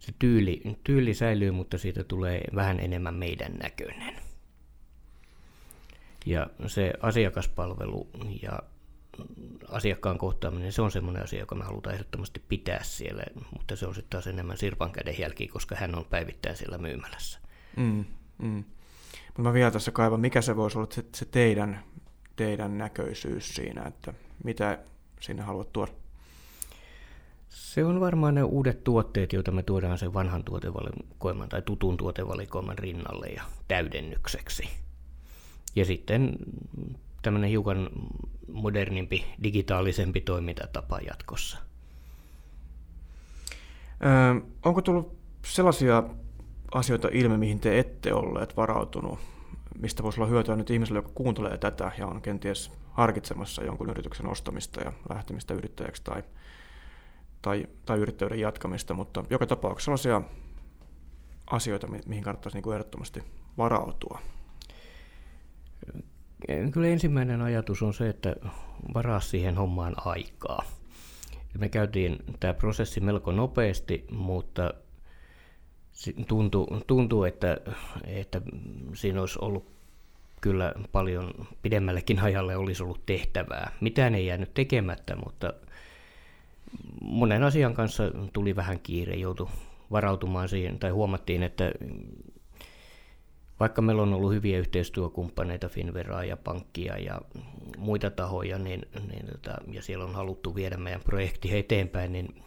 Se 0.00 0.12
tyyli, 0.18 0.62
tyyli 0.84 1.14
säilyy, 1.14 1.50
mutta 1.50 1.78
siitä 1.78 2.04
tulee 2.04 2.40
vähän 2.54 2.80
enemmän 2.80 3.14
meidän 3.14 3.52
näköinen. 3.52 4.14
Ja 6.26 6.46
se 6.66 6.92
asiakaspalvelu 7.00 8.08
ja 8.42 8.58
asiakkaan 9.68 10.18
kohtaaminen, 10.18 10.72
se 10.72 10.82
on 10.82 10.90
semmoinen 10.90 11.22
asia, 11.22 11.40
joka 11.40 11.54
me 11.54 11.64
halutaan 11.64 11.94
ehdottomasti 11.94 12.42
pitää 12.48 12.82
siellä, 12.82 13.22
mutta 13.52 13.76
se 13.76 13.86
on 13.86 13.94
sitten 13.94 14.10
taas 14.10 14.26
enemmän 14.26 14.56
Sirpan 14.56 14.92
käden 14.92 15.18
jälki, 15.18 15.48
koska 15.48 15.76
hän 15.76 15.94
on 15.94 16.04
päivittäin 16.04 16.56
siellä 16.56 16.78
myymälässä. 16.78 17.40
Mm, 17.76 18.04
mm. 18.38 18.64
Mutta 19.26 19.42
mä 19.42 19.52
vielä 19.52 19.70
tässä 19.70 19.90
kaivan, 19.90 20.20
mikä 20.20 20.42
se 20.42 20.56
voisi 20.56 20.78
olla 20.78 20.88
se, 20.92 21.04
se 21.14 21.24
teidän, 21.24 21.84
teidän 22.36 22.78
näköisyys 22.78 23.54
siinä, 23.54 23.82
että 23.82 24.14
mitä 24.44 24.78
sinne 25.20 25.42
haluat 25.42 25.72
tuoda? 25.72 25.92
Se 27.50 27.84
on 27.84 28.00
varmaan 28.00 28.34
ne 28.34 28.42
uudet 28.42 28.84
tuotteet, 28.84 29.32
joita 29.32 29.50
me 29.50 29.62
tuodaan 29.62 29.98
sen 29.98 30.14
vanhan 30.14 30.44
tuotevalikoiman 30.44 31.48
tai 31.48 31.62
tutun 31.62 31.96
tuotevalikoiman 31.96 32.78
rinnalle 32.78 33.26
ja 33.26 33.42
täydennykseksi. 33.68 34.68
Ja 35.76 35.84
sitten 35.84 36.36
tämmöinen 37.22 37.50
hiukan 37.50 37.90
modernimpi, 38.52 39.24
digitaalisempi 39.42 40.20
toimintatapa 40.20 40.98
jatkossa. 40.98 41.58
Öö, 44.04 44.50
onko 44.64 44.82
tullut 44.82 45.16
sellaisia 45.44 46.02
asioita 46.74 47.08
ilmi, 47.12 47.36
mihin 47.36 47.60
te 47.60 47.78
ette 47.78 48.14
olleet 48.14 48.56
varautunut, 48.56 49.18
mistä 49.78 50.02
voisi 50.02 50.20
olla 50.20 50.30
hyötyä 50.30 50.56
nyt 50.56 50.70
ihmiselle, 50.70 50.98
joka 50.98 51.10
kuuntelee 51.14 51.58
tätä 51.58 51.92
ja 51.98 52.06
on 52.06 52.22
kenties 52.22 52.72
harkitsemassa 52.92 53.64
jonkun 53.64 53.90
yrityksen 53.90 54.28
ostamista 54.28 54.80
ja 54.80 54.92
lähtemistä 55.08 55.54
yrittäjäksi 55.54 56.02
tai, 56.04 56.22
tai, 57.42 57.66
tai 57.86 57.98
yrittäjyyden 57.98 58.40
jatkamista, 58.40 58.94
mutta 58.94 59.24
joka 59.30 59.46
tapauksessa 59.46 59.84
sellaisia 59.84 60.22
asioita, 61.50 61.86
mihin 62.06 62.24
kannattaisi 62.24 62.56
niin 62.56 62.62
kuin 62.62 62.74
ehdottomasti 62.74 63.22
varautua. 63.58 64.18
Kyllä 66.72 66.88
ensimmäinen 66.88 67.42
ajatus 67.42 67.82
on 67.82 67.94
se, 67.94 68.08
että 68.08 68.36
varaa 68.94 69.20
siihen 69.20 69.56
hommaan 69.56 69.94
aikaa. 70.04 70.64
Me 71.58 71.68
käytiin 71.68 72.18
tämä 72.40 72.54
prosessi 72.54 73.00
melko 73.00 73.32
nopeasti, 73.32 74.06
mutta 74.10 74.74
tuntuu, 76.28 76.80
tuntuu 76.86 77.24
että, 77.24 77.56
että 78.04 78.42
siinä 78.94 79.20
olisi 79.20 79.38
ollut 79.42 79.66
kyllä 80.40 80.72
paljon 80.92 81.34
pidemmällekin 81.62 82.20
ajalle 82.20 82.56
olisi 82.56 82.82
ollut 82.82 83.06
tehtävää. 83.06 83.72
Mitään 83.80 84.14
ei 84.14 84.26
jäänyt 84.26 84.54
tekemättä, 84.54 85.16
mutta 85.16 85.52
monen 87.00 87.42
asian 87.42 87.74
kanssa 87.74 88.02
tuli 88.32 88.56
vähän 88.56 88.80
kiire, 88.80 89.14
joutui 89.14 89.48
varautumaan 89.90 90.48
siihen, 90.48 90.78
tai 90.78 90.90
huomattiin, 90.90 91.42
että 91.42 91.72
vaikka 93.60 93.82
meillä 93.82 94.02
on 94.02 94.14
ollut 94.14 94.32
hyviä 94.32 94.58
yhteistyökumppaneita, 94.58 95.68
Finveraa 95.68 96.24
ja 96.24 96.36
pankkia 96.36 96.98
ja 96.98 97.20
muita 97.78 98.10
tahoja, 98.10 98.58
niin, 98.58 98.82
niin, 99.08 99.26
tota, 99.26 99.56
ja 99.70 99.82
siellä 99.82 100.04
on 100.04 100.14
haluttu 100.14 100.54
viedä 100.54 100.76
meidän 100.76 101.00
projekti 101.00 101.58
eteenpäin, 101.58 102.12
niin 102.12 102.42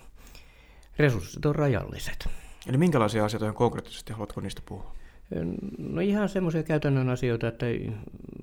resurssit 0.97 1.45
on 1.45 1.55
rajalliset. 1.55 2.29
Eli 2.67 2.77
minkälaisia 2.77 3.25
asioita 3.25 3.53
konkreettisesti 3.53 4.13
haluatko 4.13 4.41
niistä 4.41 4.61
puhua? 4.65 4.95
No 5.77 6.01
ihan 6.01 6.29
semmoisia 6.29 6.63
käytännön 6.63 7.09
asioita, 7.09 7.47
että 7.47 7.65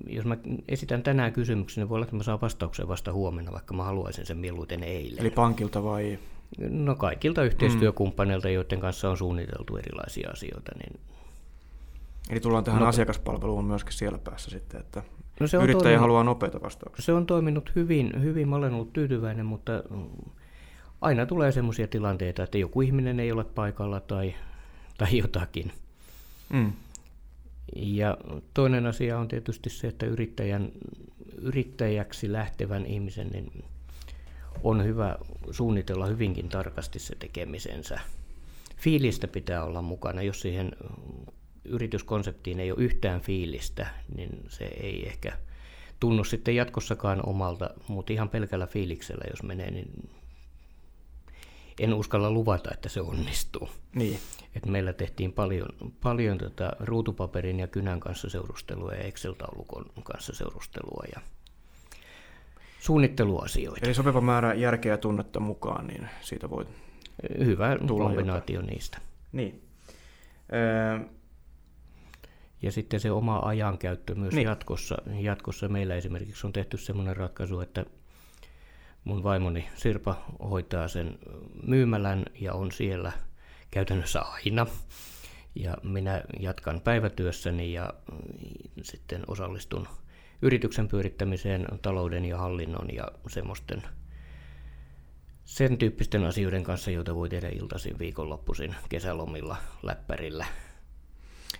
jos 0.07 0.25
mä 0.25 0.37
esitän 0.67 1.03
tänään 1.03 1.33
kysymyksen, 1.33 1.81
niin 1.81 1.89
voi 1.89 1.95
olla, 1.95 2.05
että 2.05 2.15
mä 2.15 2.23
saan 2.23 2.41
vastauksen 2.41 2.87
vasta 2.87 3.13
huomenna, 3.13 3.51
vaikka 3.51 3.73
mä 3.73 3.83
haluaisin 3.83 4.25
sen 4.25 4.37
mieluiten 4.37 4.83
eilen. 4.83 5.19
Eli 5.19 5.29
pankilta 5.29 5.83
vai? 5.83 6.19
No 6.69 6.95
kaikilta 6.95 7.43
yhteistyökumppaneilta, 7.43 8.47
mm. 8.47 8.53
joiden 8.53 8.79
kanssa 8.79 9.09
on 9.09 9.17
suunniteltu 9.17 9.77
erilaisia 9.77 10.29
asioita. 10.29 10.71
Niin... 10.77 10.99
Eli 12.29 12.39
tullaan 12.39 12.63
tähän 12.63 12.81
no, 12.81 12.87
asiakaspalveluun 12.87 13.65
myöskin 13.65 13.93
siellä 13.93 14.17
päässä 14.17 14.49
sitten, 14.49 14.79
että 14.79 15.03
no 15.39 15.47
se 15.47 15.57
on 15.57 15.63
yrittäjä 15.63 15.83
toiminut, 15.83 16.01
haluaa 16.01 16.23
nopeita 16.23 16.61
vastauksia. 16.61 17.05
Se 17.05 17.13
on 17.13 17.25
toiminut 17.25 17.71
hyvin, 17.75 18.11
hyvin, 18.21 18.49
mä 18.49 18.55
olen 18.55 18.73
ollut 18.73 18.93
tyytyväinen, 18.93 19.45
mutta 19.45 19.83
aina 21.01 21.25
tulee 21.25 21.51
sellaisia 21.51 21.87
tilanteita, 21.87 22.43
että 22.43 22.57
joku 22.57 22.81
ihminen 22.81 23.19
ei 23.19 23.31
ole 23.31 23.43
paikalla 23.43 23.99
tai, 23.99 24.33
tai 24.97 25.17
jotakin. 25.17 25.71
Mm. 26.53 26.73
Ja 27.75 28.17
toinen 28.53 28.85
asia 28.85 29.19
on 29.19 29.27
tietysti 29.27 29.69
se, 29.69 29.87
että 29.87 30.05
yrittäjän, 30.05 30.71
yrittäjäksi 31.41 32.31
lähtevän 32.31 32.85
ihmisen 32.85 33.27
niin 33.27 33.63
on 34.63 34.85
hyvä 34.85 35.15
suunnitella 35.51 36.05
hyvinkin 36.05 36.49
tarkasti 36.49 36.99
se 36.99 37.15
tekemisensä. 37.15 37.99
Fiilistä 38.77 39.27
pitää 39.27 39.63
olla 39.63 39.81
mukana. 39.81 40.21
Jos 40.21 40.41
siihen 40.41 40.71
yrityskonseptiin 41.65 42.59
ei 42.59 42.71
ole 42.71 42.83
yhtään 42.83 43.21
fiilistä, 43.21 43.87
niin 44.15 44.45
se 44.49 44.65
ei 44.65 45.07
ehkä 45.07 45.37
tunnu 45.99 46.23
sitten 46.23 46.55
jatkossakaan 46.55 47.29
omalta, 47.29 47.69
mutta 47.87 48.13
ihan 48.13 48.29
pelkällä 48.29 48.67
fiiliksellä, 48.67 49.23
jos 49.29 49.43
menee, 49.43 49.71
niin 49.71 50.09
en 51.79 51.93
uskalla 51.93 52.31
luvata, 52.31 52.69
että 52.73 52.89
se 52.89 53.01
onnistuu. 53.01 53.69
Niin. 53.95 54.19
Et 54.55 54.65
meillä 54.65 54.93
tehtiin 54.93 55.33
paljon, 55.33 55.69
paljon 56.03 56.37
tota 56.37 56.71
ruutupaperin 56.79 57.59
ja 57.59 57.67
kynän 57.67 57.99
kanssa 57.99 58.29
seurustelua 58.29 58.93
ja 58.93 59.03
Excel-taulukon 59.03 59.85
kanssa 60.03 60.35
seurustelua 60.35 61.03
ja 61.15 61.21
suunnitteluasioita. 62.79 63.85
Eli 63.85 63.93
sopiva 63.93 64.21
määrä 64.21 64.53
järkeä 64.53 64.93
ja 64.93 64.97
tunnetta 64.97 65.39
mukaan, 65.39 65.87
niin 65.87 66.09
siitä 66.21 66.49
voi 66.49 66.65
Hyvä 67.45 67.77
kombinaatio 67.87 68.55
jotain. 68.55 68.73
niistä. 68.73 68.97
Niin. 69.31 69.61
Öö... 70.53 70.99
Ja 72.61 72.71
sitten 72.71 72.99
se 72.99 73.11
oma 73.11 73.39
ajankäyttö 73.39 74.15
myös 74.15 74.33
niin. 74.33 74.45
jatkossa. 74.45 74.97
Jatkossa 75.19 75.69
meillä 75.69 75.95
esimerkiksi 75.95 76.47
on 76.47 76.53
tehty 76.53 76.77
sellainen 76.77 77.17
ratkaisu, 77.17 77.59
että 77.59 77.85
mun 79.03 79.23
vaimoni 79.23 79.69
Sirpa 79.75 80.25
hoitaa 80.49 80.87
sen 80.87 81.19
myymälän 81.63 82.25
ja 82.39 82.53
on 82.53 82.71
siellä 82.71 83.11
käytännössä 83.71 84.21
aina. 84.21 84.67
Ja 85.55 85.77
minä 85.83 86.23
jatkan 86.39 86.81
päivätyössäni 86.81 87.73
ja 87.73 87.93
sitten 88.83 89.23
osallistun 89.27 89.87
yrityksen 90.41 90.87
pyörittämiseen, 90.87 91.67
talouden 91.81 92.25
ja 92.25 92.37
hallinnon 92.37 92.93
ja 92.93 93.07
semmoisten 93.27 93.83
sen 95.45 95.77
tyyppisten 95.77 96.23
asioiden 96.23 96.63
kanssa, 96.63 96.91
joita 96.91 97.15
voi 97.15 97.29
tehdä 97.29 97.49
iltaisin, 97.49 97.99
viikonloppuisin, 97.99 98.75
kesälomilla, 98.89 99.57
läppärillä. 99.83 100.45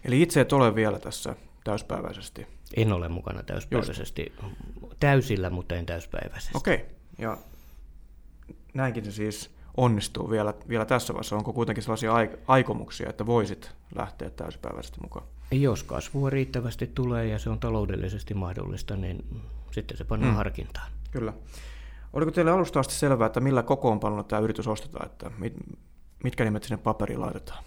Eli 0.06 0.22
itse 0.22 0.41
et 0.41 0.53
ole 0.53 0.75
vielä 0.75 1.00
tässä 1.00 1.36
täyspäiväisesti? 1.63 2.48
En 2.75 2.94
ole 2.94 3.10
mukana 3.10 3.44
täyspäiväisesti. 3.44 4.34
Just. 4.82 4.96
Täysillä, 5.00 5.50
mutta 5.50 5.75
en 5.75 5.86
täyspäiväisesti. 5.86 6.58
Okei, 6.58 6.75
okay. 6.75 6.88
ja 7.18 7.38
näinkin 8.74 9.06
se 9.06 9.12
siis 9.12 9.50
onnistuu 9.78 10.30
vielä, 10.30 10.54
vielä 10.70 10.86
tässä 10.86 11.13
vaiheessa. 11.13 11.36
Onko 11.36 11.54
kuitenkin 11.54 11.84
sellaisia 11.84 12.13
aikomuksia, 12.48 13.10
että 13.10 13.25
voisit 13.25 13.72
lähteä 13.96 14.30
täyspäiväisesti 14.30 15.00
mukaan? 15.01 15.25
Jos 15.51 15.84
kasvua 15.84 16.30
riittävästi 16.30 16.88
tulee 16.88 17.28
ja 17.28 17.40
se 17.40 17.50
on 17.50 17.60
taloudellisesti 17.60 18.34
mahdollista, 18.34 18.96
niin 18.96 19.25
sitten 19.72 19.98
se 19.98 20.04
pannaan 20.04 20.34
mm. 20.34 20.38
harkintaan. 20.38 20.92
Kyllä. 21.12 21.34
Oliko 22.13 22.32
teille 22.32 22.51
alusta 22.51 22.80
asti 22.80 22.94
selvää, 22.94 23.28
että 23.28 23.40
millä 23.40 23.63
kokoonpanolla 23.63 24.24
tämä 24.24 24.40
yritys 24.40 24.68
ostetaan, 24.68 25.06
että 25.06 25.32
mit, 25.38 25.54
mitkä 26.24 26.44
nimet 26.44 26.63
sinne 26.63 26.78
paperiin 26.78 27.22
laitetaan? 27.22 27.63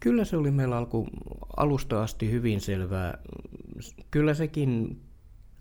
Kyllä 0.00 0.24
se 0.24 0.36
oli 0.36 0.50
meillä 0.50 0.76
alku, 0.76 1.08
alusta 1.56 2.02
asti 2.02 2.30
hyvin 2.30 2.60
selvää. 2.60 3.18
Kyllä 4.10 4.34
sekin 4.34 5.00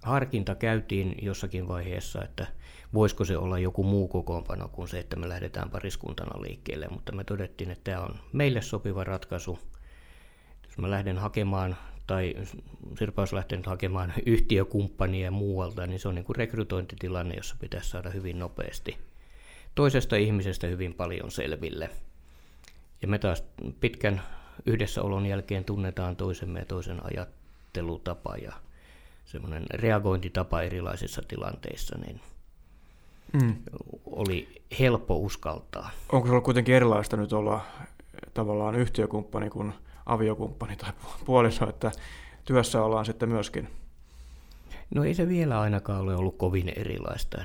harkinta 0.04 0.56
käytiin 0.56 1.16
jossakin 1.22 1.68
vaiheessa, 1.68 2.24
että 2.24 2.48
voisiko 2.94 3.26
se 3.26 3.38
olla 3.38 3.60
joku 3.60 3.84
muu 3.84 4.08
kokoonpano 4.08 4.68
kuin 4.68 4.88
se, 4.88 5.00
että 5.00 5.16
me 5.16 5.30
lähdetään 5.30 5.70
pariskuntana 5.70 6.42
liikkeelle, 6.42 6.88
mutta 6.90 7.12
me 7.12 7.24
todettiin, 7.24 7.72
että 7.72 7.92
tämä 7.92 8.04
on 8.04 8.16
meille 8.34 8.62
sopiva 8.62 9.04
ratkaisu. 9.04 9.60
Jos 10.64 10.78
mä 10.78 10.90
lähden 10.90 11.18
hakemaan 11.18 11.76
tai 12.08 12.36
Sirpa 13.00 13.22
olisi 13.22 13.36
lähtenyt 13.36 13.66
hakemaan 13.66 14.14
yhtiökumppania 14.26 15.32
muualta, 15.32 15.88
niin 15.88 16.00
se 16.00 16.08
on 16.08 16.16
niin 16.16 16.26
kuin 16.26 16.36
rekrytointitilanne, 16.36 17.36
jossa 17.36 17.56
pitäisi 17.60 17.90
saada 17.90 18.10
hyvin 18.10 18.40
nopeasti 18.40 18.98
toisesta 19.76 20.16
ihmisestä 20.16 20.68
hyvin 20.68 20.94
paljon 20.94 21.32
selville. 21.32 21.90
Ja 23.02 23.08
me 23.08 23.20
taas 23.20 23.44
pitkän 23.80 24.22
yhdessäolon 24.66 25.26
jälkeen 25.26 25.66
tunnetaan 25.66 26.16
toisemme 26.16 26.60
ja 26.60 26.66
toisen 26.66 27.06
ajattelutapa 27.06 28.38
ja 28.38 28.54
semmoinen 29.32 29.64
reagointitapa 29.74 30.62
erilaisissa 30.62 31.22
tilanteissa, 31.28 31.98
niin 31.98 32.22
mm. 33.34 33.56
oli 34.06 34.64
helppo 34.80 35.18
uskaltaa. 35.18 35.90
Onko 36.12 36.28
se 36.28 36.32
ollut 36.32 36.44
kuitenkin 36.44 36.76
erilaista 36.76 37.18
nyt 37.18 37.34
olla 37.34 37.66
tavallaan 38.34 38.76
yhtiökumppani 38.76 39.50
kuin 39.50 39.74
aviokumppani 40.06 40.76
tai 40.76 40.92
puoliso, 41.26 41.70
että 41.70 41.92
työssä 42.46 42.84
ollaan 42.84 43.06
sitten 43.06 43.30
myöskin? 43.30 43.70
No 44.96 45.04
ei 45.04 45.14
se 45.14 45.28
vielä 45.28 45.60
ainakaan 45.60 46.02
ole 46.02 46.16
ollut 46.16 46.38
kovin 46.38 46.74
erilaista. 46.76 47.44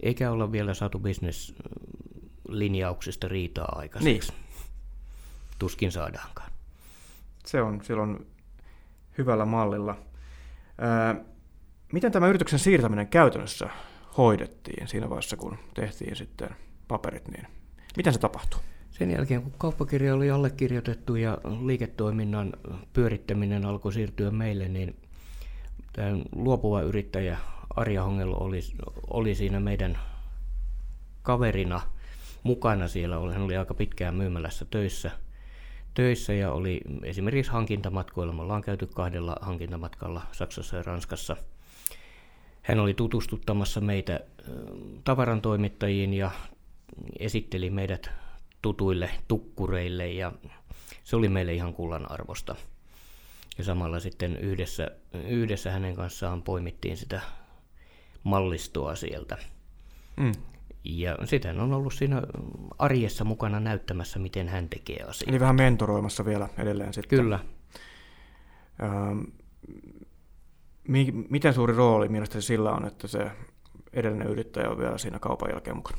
Eikä 0.00 0.30
olla 0.30 0.52
vielä 0.52 0.74
saatu 0.74 0.98
bisneslinjauksista 0.98 3.28
riitaa 3.28 3.78
aikaiseksi. 3.78 4.32
Niin. 4.32 4.40
Tuskin 5.58 5.92
saadaankaan. 5.92 6.50
Se 7.46 7.62
on 7.62 7.80
silloin 7.84 8.26
hyvällä 9.18 9.44
mallilla. 9.44 9.96
Miten 11.92 12.12
tämä 12.12 12.28
yrityksen 12.28 12.58
siirtäminen 12.58 13.08
käytännössä 13.08 13.68
hoidettiin 14.16 14.88
siinä 14.88 15.10
vaiheessa, 15.10 15.36
kun 15.36 15.58
tehtiin 15.74 16.16
sitten 16.16 16.50
paperit, 16.88 17.28
niin 17.28 17.46
miten 17.96 18.12
se 18.12 18.18
tapahtui? 18.18 18.60
Sen 18.90 19.10
jälkeen, 19.10 19.42
kun 19.42 19.52
kauppakirja 19.58 20.14
oli 20.14 20.30
allekirjoitettu 20.30 21.16
ja 21.16 21.38
liiketoiminnan 21.64 22.52
pyörittäminen 22.92 23.64
alkoi 23.64 23.92
siirtyä 23.92 24.30
meille, 24.30 24.68
niin 24.68 24.96
tämä 25.92 26.08
luopuva 26.32 26.82
yrittäjä 26.82 27.38
Arja 27.76 28.02
Hongelo 28.02 28.36
oli, 28.36 28.60
oli 29.10 29.34
siinä 29.34 29.60
meidän 29.60 29.98
kaverina 31.22 31.80
mukana 32.42 32.88
siellä. 32.88 33.32
Hän 33.32 33.42
oli 33.42 33.56
aika 33.56 33.74
pitkään 33.74 34.14
myymälässä 34.14 34.64
töissä, 34.70 35.10
töissä 35.94 36.32
ja 36.32 36.52
oli 36.52 36.80
esimerkiksi 37.02 37.52
hankintamatkoilla. 37.52 38.32
Me 38.32 38.42
ollaan 38.42 38.62
käyty 38.62 38.86
kahdella 38.86 39.36
hankintamatkalla 39.40 40.22
Saksassa 40.32 40.76
ja 40.76 40.82
Ranskassa. 40.82 41.36
Hän 42.62 42.80
oli 42.80 42.94
tutustuttamassa 42.94 43.80
meitä 43.80 44.20
tavarantoimittajiin 45.04 46.14
ja 46.14 46.30
esitteli 47.18 47.70
meidät 47.70 48.10
tutuille 48.62 49.10
tukkureille 49.28 50.08
ja 50.08 50.32
se 51.04 51.16
oli 51.16 51.28
meille 51.28 51.54
ihan 51.54 51.74
kullan 51.74 52.10
arvosta. 52.10 52.56
Ja 53.58 53.64
samalla 53.64 54.00
sitten 54.00 54.36
yhdessä, 54.36 54.90
yhdessä 55.28 55.70
hänen 55.70 55.96
kanssaan 55.96 56.42
poimittiin 56.42 56.96
sitä 56.96 57.20
mallistoa 58.22 58.94
sieltä. 58.94 59.38
Mm. 60.16 60.32
Ja 60.84 61.18
sitten 61.24 61.60
on 61.60 61.72
ollut 61.72 61.94
siinä 61.94 62.22
arjessa 62.78 63.24
mukana 63.24 63.60
näyttämässä, 63.60 64.18
miten 64.18 64.48
hän 64.48 64.68
tekee 64.68 65.02
asiaa. 65.02 65.30
Eli 65.30 65.40
vähän 65.40 65.56
mentoroimassa 65.56 66.24
vielä 66.24 66.48
edelleen 66.58 66.94
sitten. 66.94 67.18
Kyllä. 67.18 67.38
Ähm, 68.82 69.20
mi- 70.88 71.26
miten 71.30 71.54
suuri 71.54 71.74
rooli 71.74 72.08
mielestäni 72.08 72.42
sillä 72.42 72.72
on, 72.72 72.86
että 72.86 73.08
se 73.08 73.30
edellinen 73.92 74.28
yrittäjä 74.28 74.70
on 74.70 74.78
vielä 74.78 74.98
siinä 74.98 75.18
kaupan 75.18 75.50
jälkeen 75.50 75.76
mukana? 75.76 75.98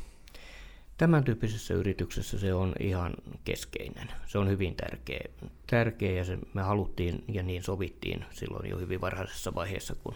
Tämän 0.97 1.23
tyyppisessä 1.23 1.73
yrityksessä 1.73 2.39
se 2.39 2.53
on 2.53 2.73
ihan 2.79 3.13
keskeinen. 3.43 4.07
Se 4.25 4.37
on 4.37 4.49
hyvin 4.49 4.75
tärkeä, 4.75 5.25
tärkeä 5.67 6.11
ja 6.11 6.25
se 6.25 6.37
me 6.53 6.61
haluttiin 6.61 7.23
ja 7.27 7.43
niin 7.43 7.63
sovittiin 7.63 8.25
silloin 8.31 8.69
jo 8.69 8.77
hyvin 8.77 9.01
varhaisessa 9.01 9.55
vaiheessa, 9.55 9.95
kun 9.95 10.15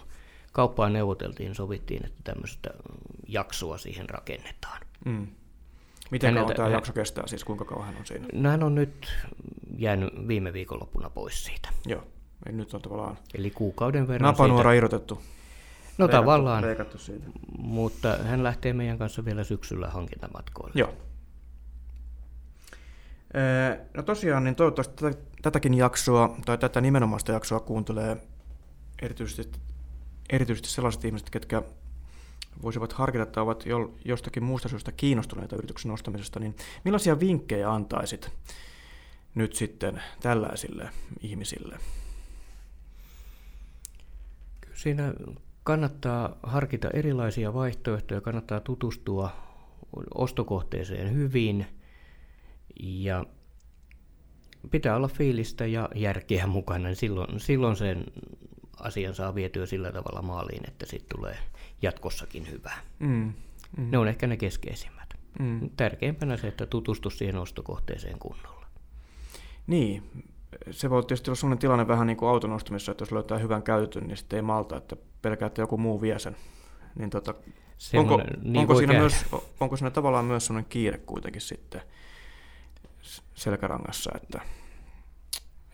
kauppaa 0.51 0.89
neuvoteltiin, 0.89 1.55
sovittiin, 1.55 2.05
että 2.05 2.21
tämmöistä 2.23 2.69
jaksoa 3.27 3.77
siihen 3.77 4.09
rakennetaan. 4.09 4.81
Mm. 5.05 5.27
Miten 6.11 6.33
kauan 6.33 6.55
tämä 6.55 6.69
jakso 6.69 6.93
kestää, 6.93 7.27
siis 7.27 7.43
kuinka 7.43 7.65
kauan 7.65 7.85
hän 7.85 7.97
on 7.97 8.05
siinä? 8.05 8.27
No 8.33 8.49
hän 8.49 8.63
on 8.63 8.75
nyt 8.75 9.07
jäänyt 9.77 10.27
viime 10.27 10.53
viikonloppuna 10.53 11.09
pois 11.09 11.45
siitä. 11.45 11.69
Joo, 11.85 12.03
Eli 12.45 12.55
nyt 12.55 12.73
on 12.73 12.81
tavallaan 12.81 13.17
Eli 13.33 13.51
kuukauden 13.51 14.07
verran 14.07 14.27
Napanuora 14.27 14.69
siitä... 14.69 14.77
irrotettu. 14.77 15.15
No 15.15 15.21
leikattu, 16.05 16.21
tavallaan, 16.21 16.65
leikattu 16.65 16.97
siitä. 16.97 17.25
mutta 17.57 18.17
hän 18.17 18.43
lähtee 18.43 18.73
meidän 18.73 18.97
kanssa 18.97 19.25
vielä 19.25 19.43
syksyllä 19.43 19.89
hankintamatkoille. 19.89 20.73
Joo. 20.75 20.93
No 23.97 24.03
tosiaan, 24.03 24.43
niin 24.43 24.55
toivottavasti 24.55 25.05
tätäkin 25.41 25.73
jaksoa, 25.73 26.35
tai 26.45 26.57
tätä 26.57 26.81
nimenomaista 26.81 27.31
jaksoa 27.31 27.59
kuuntelee 27.59 28.17
erityisesti, 29.01 29.59
erityisesti 30.29 30.69
sellaiset 30.69 31.05
ihmiset, 31.05 31.29
ketkä 31.29 31.61
voisivat 32.61 32.93
harkita 32.93 33.25
tai 33.25 33.43
ovat 33.43 33.63
jostakin 34.05 34.43
muusta 34.43 34.69
syystä 34.69 34.91
kiinnostuneita 34.91 35.55
yrityksen 35.55 35.91
ostamisesta, 35.91 36.39
niin 36.39 36.55
millaisia 36.85 37.19
vinkkejä 37.19 37.71
antaisit 37.71 38.31
nyt 39.35 39.55
sitten 39.55 40.01
tällaisille 40.19 40.89
ihmisille? 41.21 41.77
Siinä 44.73 45.13
kannattaa 45.63 46.37
harkita 46.43 46.89
erilaisia 46.93 47.53
vaihtoehtoja, 47.53 48.21
kannattaa 48.21 48.59
tutustua 48.59 49.29
ostokohteeseen 50.15 51.13
hyvin 51.13 51.65
ja 52.79 53.25
pitää 54.71 54.95
olla 54.95 55.07
fiilistä 55.07 55.65
ja 55.65 55.89
järkeä 55.95 56.47
mukana, 56.47 56.87
niin 56.87 56.95
silloin, 56.95 57.39
silloin 57.39 57.75
sen 57.75 58.05
asian 58.79 59.15
saa 59.15 59.35
vietyä 59.35 59.65
sillä 59.65 59.91
tavalla 59.91 60.21
maaliin, 60.21 60.63
että 60.67 60.85
siitä 60.85 61.05
tulee 61.15 61.37
jatkossakin 61.81 62.51
hyvä. 62.51 62.73
Mm, 62.99 63.33
mm. 63.77 63.91
Ne 63.91 63.97
on 63.97 64.07
ehkä 64.07 64.27
ne 64.27 64.37
keskeisimmät. 64.37 65.13
Mm. 65.39 65.69
Tärkeimpänä 65.77 66.37
se, 66.37 66.47
että 66.47 66.65
tutustu 66.65 67.09
siihen 67.09 67.37
ostokohteeseen 67.37 68.19
kunnolla. 68.19 68.65
Niin, 69.67 70.03
se 70.71 70.89
voi 70.89 71.03
tietysti 71.03 71.29
olla 71.29 71.35
sellainen 71.35 71.59
tilanne 71.59 71.87
vähän 71.87 72.07
niin 72.07 72.17
kuin 72.17 72.29
auton 72.29 72.51
ostamisessa, 72.51 72.91
että 72.91 73.01
jos 73.01 73.11
löytää 73.11 73.37
hyvän 73.37 73.63
käytetyn, 73.63 74.07
niin 74.07 74.17
sitten 74.17 74.37
ei 74.37 74.41
malta, 74.41 74.77
että 74.77 74.95
pelkää, 75.21 75.45
että 75.47 75.61
joku 75.61 75.77
muu 75.77 76.01
vie 76.01 76.19
sen. 76.19 76.35
Niin 76.95 77.09
tota... 77.09 77.33
onko, 77.93 78.21
niin 78.41 78.57
onko, 78.57 78.75
siinä 78.75 78.93
myös, 78.93 79.25
onko 79.59 79.77
siinä 79.77 79.91
tavallaan 79.91 80.25
myös 80.25 80.45
sellainen 80.45 80.69
kiire 80.69 80.97
kuitenkin 80.97 81.41
sitten 81.41 81.81
selkärangassa, 83.33 84.11
että, 84.15 84.41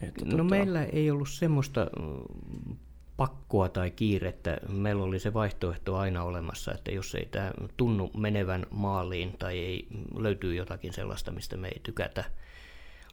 että 0.02 0.26
no 0.26 0.32
tota... 0.32 0.44
meillä 0.44 0.84
ei 0.84 1.12
ollut 1.12 1.30
semmoista 1.30 1.88
mm, 2.00 2.76
pakkoa 3.18 3.70
tai 3.70 3.92
kiirettä. 3.92 4.58
Meillä 4.70 5.04
oli 5.04 5.20
se 5.20 5.34
vaihtoehto 5.34 5.98
aina 5.98 6.24
olemassa, 6.24 6.72
että 6.72 6.92
jos 6.92 7.16
ei 7.16 7.26
tämä 7.26 7.52
tunnu 7.78 8.12
menevän 8.18 8.66
maaliin 8.70 9.38
tai 9.38 9.60
ei 9.60 9.88
löytyy 10.16 10.56
jotakin 10.56 10.94
sellaista, 10.94 11.32
mistä 11.32 11.58
me 11.58 11.68
ei 11.68 11.80
tykätä 11.84 12.24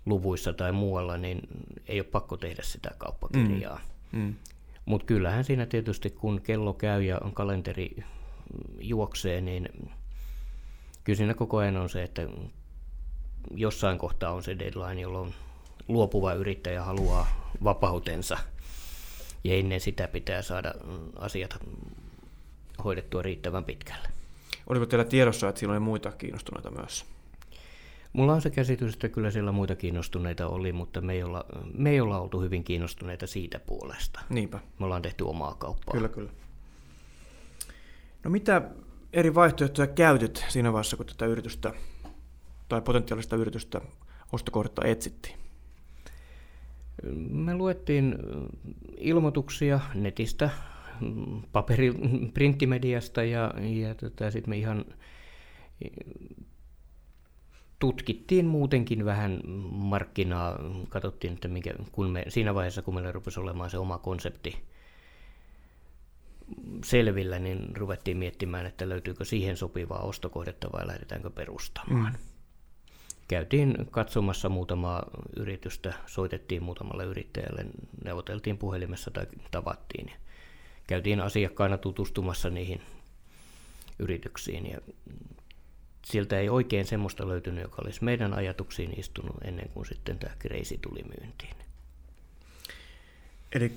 luvuissa 0.07 0.53
tai 0.53 0.73
muualla, 0.73 1.17
niin 1.17 1.41
ei 1.89 2.01
ole 2.01 2.09
pakko 2.13 2.37
tehdä 2.37 2.63
sitä 2.63 2.91
kauppakirjaa. 2.99 3.81
Mm. 4.13 4.21
Mm. 4.21 4.35
Mutta 4.85 5.07
kyllähän 5.07 5.45
siinä 5.45 5.67
tietysti, 5.67 6.11
kun 6.11 6.41
kello 6.41 6.73
käy 6.73 7.03
ja 7.03 7.21
kalenteri 7.35 7.97
juoksee, 8.81 9.41
niin 9.41 9.69
kyllä 11.05 11.17
siinä 11.17 11.35
koko 11.35 11.57
ajan 11.57 11.77
on 11.77 11.89
se, 11.89 12.03
että 12.03 12.23
jossain 13.51 13.99
kohtaa 13.99 14.33
on 14.33 14.43
se 14.43 14.59
deadline, 14.59 15.01
jolloin 15.01 15.35
luopuva 15.89 16.33
yrittäjä 16.33 16.83
haluaa 16.83 17.51
vapautensa. 17.65 18.39
Ja 19.45 19.55
ennen 19.55 19.81
sitä 19.81 20.09
pitää 20.09 20.43
saada 20.43 20.75
asiat 21.19 21.59
hoidettua 22.85 23.23
riittävän 23.23 23.65
pitkälle. 23.65 24.09
Oliko 24.67 24.87
teillä 24.87 25.05
tiedossa, 25.05 25.49
että 25.49 25.59
siinä 25.59 25.73
oli 25.73 25.81
muita 25.81 26.13
kiinnostuneita 26.13 26.71
myös? 26.71 27.05
Mulla 28.13 28.33
on 28.33 28.43
se 28.43 28.51
käsitys, 28.51 28.93
että 28.93 29.09
kyllä 29.09 29.31
siellä 29.31 29.53
muita 29.53 29.77
kiinnostuneita 29.77 30.47
oli, 30.47 30.73
mutta 30.73 31.01
me 31.01 31.13
ei 31.13 31.23
olla, 31.23 31.45
me 31.75 31.91
ei 31.91 32.01
olla 32.01 32.21
oltu 32.21 32.41
hyvin 32.41 32.65
kiinnostuneita 32.65 33.27
siitä 33.27 33.61
puolesta. 33.61 34.21
Niinpä. 34.29 34.59
Me 34.79 34.85
ollaan 34.85 35.03
tehty 35.03 35.25
omaa 35.25 35.55
kauppaa. 35.55 35.93
Kyllä, 35.93 36.09
kyllä. 36.09 36.31
No 38.25 38.31
mitä 38.31 38.63
eri 39.13 39.35
vaihtoehtoja 39.35 39.87
käytit 39.87 40.45
siinä 40.49 40.73
vaiheessa, 40.73 40.97
kun 40.97 41.07
tätä 41.07 41.27
yritystä 41.27 41.75
tai 42.69 42.81
potentiaalista 42.81 43.37
yritystä 43.37 43.81
ostokohdetta 44.33 44.85
etsittiin? 44.85 45.42
Me 47.31 47.55
luettiin 47.55 48.19
ilmoituksia 48.97 49.81
netistä, 49.95 50.51
paperi, 51.53 51.93
printtimediasta 52.35 53.23
ja, 53.23 53.55
ja 53.61 53.95
tota, 53.95 54.31
sitten 54.31 54.51
me 54.51 54.57
ihan 54.57 54.85
tutkittiin 57.79 58.47
muutenkin 58.47 59.05
vähän 59.05 59.41
markkinaa, 59.71 60.59
katsottiin, 60.89 61.33
että 61.33 61.49
mikä, 61.49 61.75
kun 61.93 62.11
me, 62.11 62.25
siinä 62.29 62.55
vaiheessa, 62.55 62.83
kun 62.83 62.95
meillä 62.95 63.13
rupesi 63.13 63.41
olemaan 63.41 63.71
se 63.71 63.79
oma 63.79 63.99
konsepti 63.99 64.57
selvillä, 66.85 67.39
niin 67.39 67.77
ruvettiin 67.77 68.17
miettimään, 68.17 68.67
että 68.67 68.89
löytyykö 68.89 69.25
siihen 69.25 69.57
sopivaa 69.57 70.03
ostokohdetta 70.03 70.73
vai 70.73 70.87
lähdetäänkö 70.87 71.31
perustamaan. 71.31 72.13
Mm. 72.13 72.32
Käytiin 73.33 73.87
katsomassa 73.91 74.49
muutamaa 74.49 75.11
yritystä, 75.37 75.93
soitettiin 76.07 76.63
muutamalle 76.63 77.05
yrittäjälle, 77.05 77.67
neuvoteltiin 78.05 78.59
puhelimessa 78.59 79.11
tai 79.11 79.27
tavattiin. 79.51 80.13
Käytiin 80.87 81.21
asiakkaana 81.21 81.79
tutustumassa 81.79 82.51
niihin 82.51 82.83
yrityksiin 83.99 84.71
ja 84.71 84.79
sieltä 86.05 86.39
ei 86.39 86.49
oikein 86.49 86.87
semmoista 86.87 87.29
löytynyt, 87.29 87.63
joka 87.63 87.83
olisi 87.85 88.05
meidän 88.05 88.35
ajatuksiin 88.35 89.01
istunut 89.01 89.37
ennen 89.45 89.69
kuin 89.69 89.87
sitten 89.87 90.19
tämä 90.19 90.35
kreisi 90.39 90.79
tuli 90.79 91.03
myyntiin. 91.03 91.57
Eli 93.53 93.73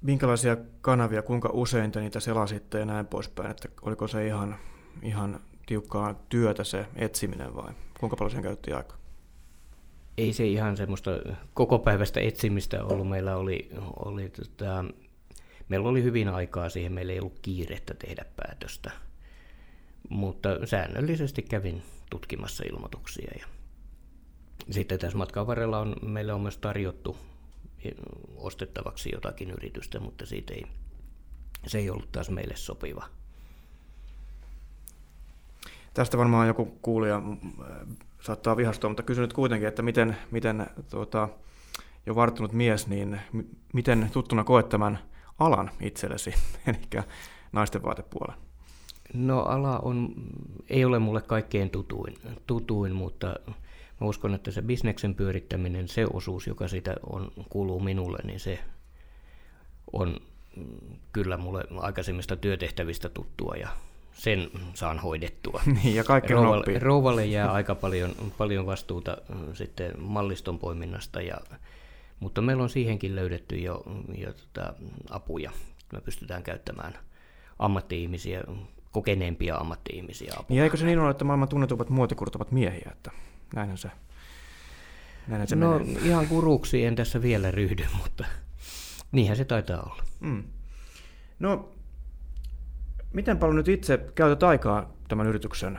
minkälaisia 0.00 0.56
kanavia, 0.80 1.22
kuinka 1.22 1.50
usein 1.52 1.92
te 1.92 2.00
niitä 2.00 2.20
selasitte 2.20 2.78
ja 2.78 2.84
näin 2.84 3.06
poispäin, 3.06 3.50
että 3.50 3.68
oliko 3.82 4.08
se 4.08 4.26
ihan, 4.26 4.56
ihan 5.02 5.40
tiukkaa 5.66 6.14
työtä 6.28 6.64
se 6.64 6.86
etsiminen 6.96 7.56
vai 7.56 7.72
kuinka 8.00 8.16
paljon 8.16 8.30
sen 8.30 8.42
käytti 8.42 8.72
aikaa? 8.72 8.98
Ei 10.18 10.32
se 10.32 10.46
ihan 10.46 10.76
semmoista 10.76 11.10
koko 11.54 11.78
päivästä 11.78 12.20
etsimistä 12.20 12.84
ollut. 12.84 13.08
Meillä 13.08 13.36
oli, 13.36 13.70
oli 14.04 14.28
tota, 14.28 14.84
meillä 15.68 15.88
oli 15.88 16.02
hyvin 16.02 16.28
aikaa 16.28 16.68
siihen, 16.68 16.92
meillä 16.92 17.12
ei 17.12 17.20
ollut 17.20 17.38
kiirettä 17.42 17.94
tehdä 17.94 18.24
päätöstä 18.36 18.90
mutta 20.08 20.66
säännöllisesti 20.66 21.42
kävin 21.42 21.82
tutkimassa 22.10 22.64
ilmoituksia. 22.70 23.30
Ja 23.38 23.46
sitten 24.70 24.98
tässä 24.98 25.18
matkan 25.18 25.46
varrella 25.46 25.78
on, 25.78 25.96
meille 26.02 26.32
on 26.32 26.40
myös 26.40 26.58
tarjottu 26.58 27.16
ostettavaksi 28.36 29.10
jotakin 29.12 29.50
yritystä, 29.50 30.00
mutta 30.00 30.26
siitä 30.26 30.54
ei, 30.54 30.66
se 31.66 31.78
ei 31.78 31.90
ollut 31.90 32.12
taas 32.12 32.30
meille 32.30 32.56
sopiva. 32.56 33.08
Tästä 35.96 36.18
varmaan 36.18 36.46
joku 36.46 36.78
kuulija 36.82 37.22
saattaa 38.20 38.56
vihastua, 38.56 38.90
mutta 38.90 39.02
kysyn 39.02 39.22
nyt 39.22 39.32
kuitenkin, 39.32 39.68
että 39.68 39.82
miten, 39.82 40.16
miten 40.30 40.66
tuota, 40.90 41.28
jo 42.06 42.14
varttunut 42.14 42.52
mies, 42.52 42.88
niin 42.88 43.20
miten 43.72 44.10
tuttuna 44.12 44.44
koet 44.44 44.68
tämän 44.68 44.98
alan 45.38 45.70
itsellesi, 45.80 46.34
eli 46.66 47.04
naisten 47.52 47.82
vaatepuolen? 47.82 48.36
No 49.14 49.40
ala 49.40 49.78
on, 49.78 50.14
ei 50.68 50.84
ole 50.84 50.98
mulle 50.98 51.22
kaikkein 51.22 51.70
tutuin, 51.70 52.14
tutuin 52.46 52.94
mutta 52.94 53.26
mä 54.00 54.06
uskon, 54.06 54.34
että 54.34 54.50
se 54.50 54.62
bisneksen 54.62 55.14
pyörittäminen, 55.14 55.88
se 55.88 56.06
osuus, 56.12 56.46
joka 56.46 56.68
sitä 56.68 56.94
on, 57.10 57.30
kuuluu 57.48 57.80
minulle, 57.80 58.18
niin 58.24 58.40
se 58.40 58.58
on 59.92 60.16
kyllä 61.12 61.36
mulle 61.36 61.64
aikaisemmista 61.76 62.36
työtehtävistä 62.36 63.08
tuttua 63.08 63.54
ja 63.54 63.68
sen 64.16 64.50
saan 64.74 64.98
hoidettua. 64.98 65.62
Niin, 65.82 65.94
ja 65.94 66.04
kaikki 66.04 66.32
rouvalle, 66.32 66.78
rouvalle 66.78 67.26
jää 67.26 67.52
aika 67.52 67.74
paljon, 67.74 68.12
paljon 68.38 68.66
vastuuta 68.66 69.16
sitten 69.52 69.92
malliston 70.00 70.58
poiminnasta, 70.58 71.20
ja, 71.20 71.36
mutta 72.20 72.42
meillä 72.42 72.62
on 72.62 72.70
siihenkin 72.70 73.16
löydetty 73.16 73.56
jo, 73.56 73.82
jo 74.18 74.32
tota, 74.32 74.74
apuja. 75.10 75.50
Me 75.92 76.00
pystytään 76.00 76.42
käyttämään 76.42 76.98
ammatti-ihmisiä 77.58 78.44
kokeneempia 78.92 79.56
ammatti-ihmisiä 79.56 80.32
apua. 80.32 80.46
Niin 80.48 80.62
eikö 80.62 80.76
se 80.76 80.86
niin 80.86 80.98
ole, 80.98 81.10
että 81.10 81.24
maailman 81.24 81.48
tunnetummat 81.48 81.90
muotikurut 81.90 82.36
ovat 82.36 82.52
miehiä, 82.52 82.90
että 82.92 83.10
näinhän 83.54 83.78
se, 83.78 83.90
näinhän 85.28 85.48
se 85.48 85.56
No 85.56 85.78
menee. 85.78 86.02
ihan 86.04 86.26
kuruksi 86.28 86.84
en 86.84 86.96
tässä 86.96 87.22
vielä 87.22 87.50
ryhdy, 87.50 87.84
mutta 88.02 88.24
niinhän 89.12 89.36
se 89.36 89.44
taitaa 89.44 89.82
olla. 89.82 90.02
Mm. 90.20 90.44
No, 91.38 91.68
miten 93.16 93.38
paljon 93.38 93.56
nyt 93.56 93.68
itse 93.68 93.98
käytät 94.14 94.42
aikaa 94.42 94.92
tämän 95.08 95.26
yrityksen 95.26 95.78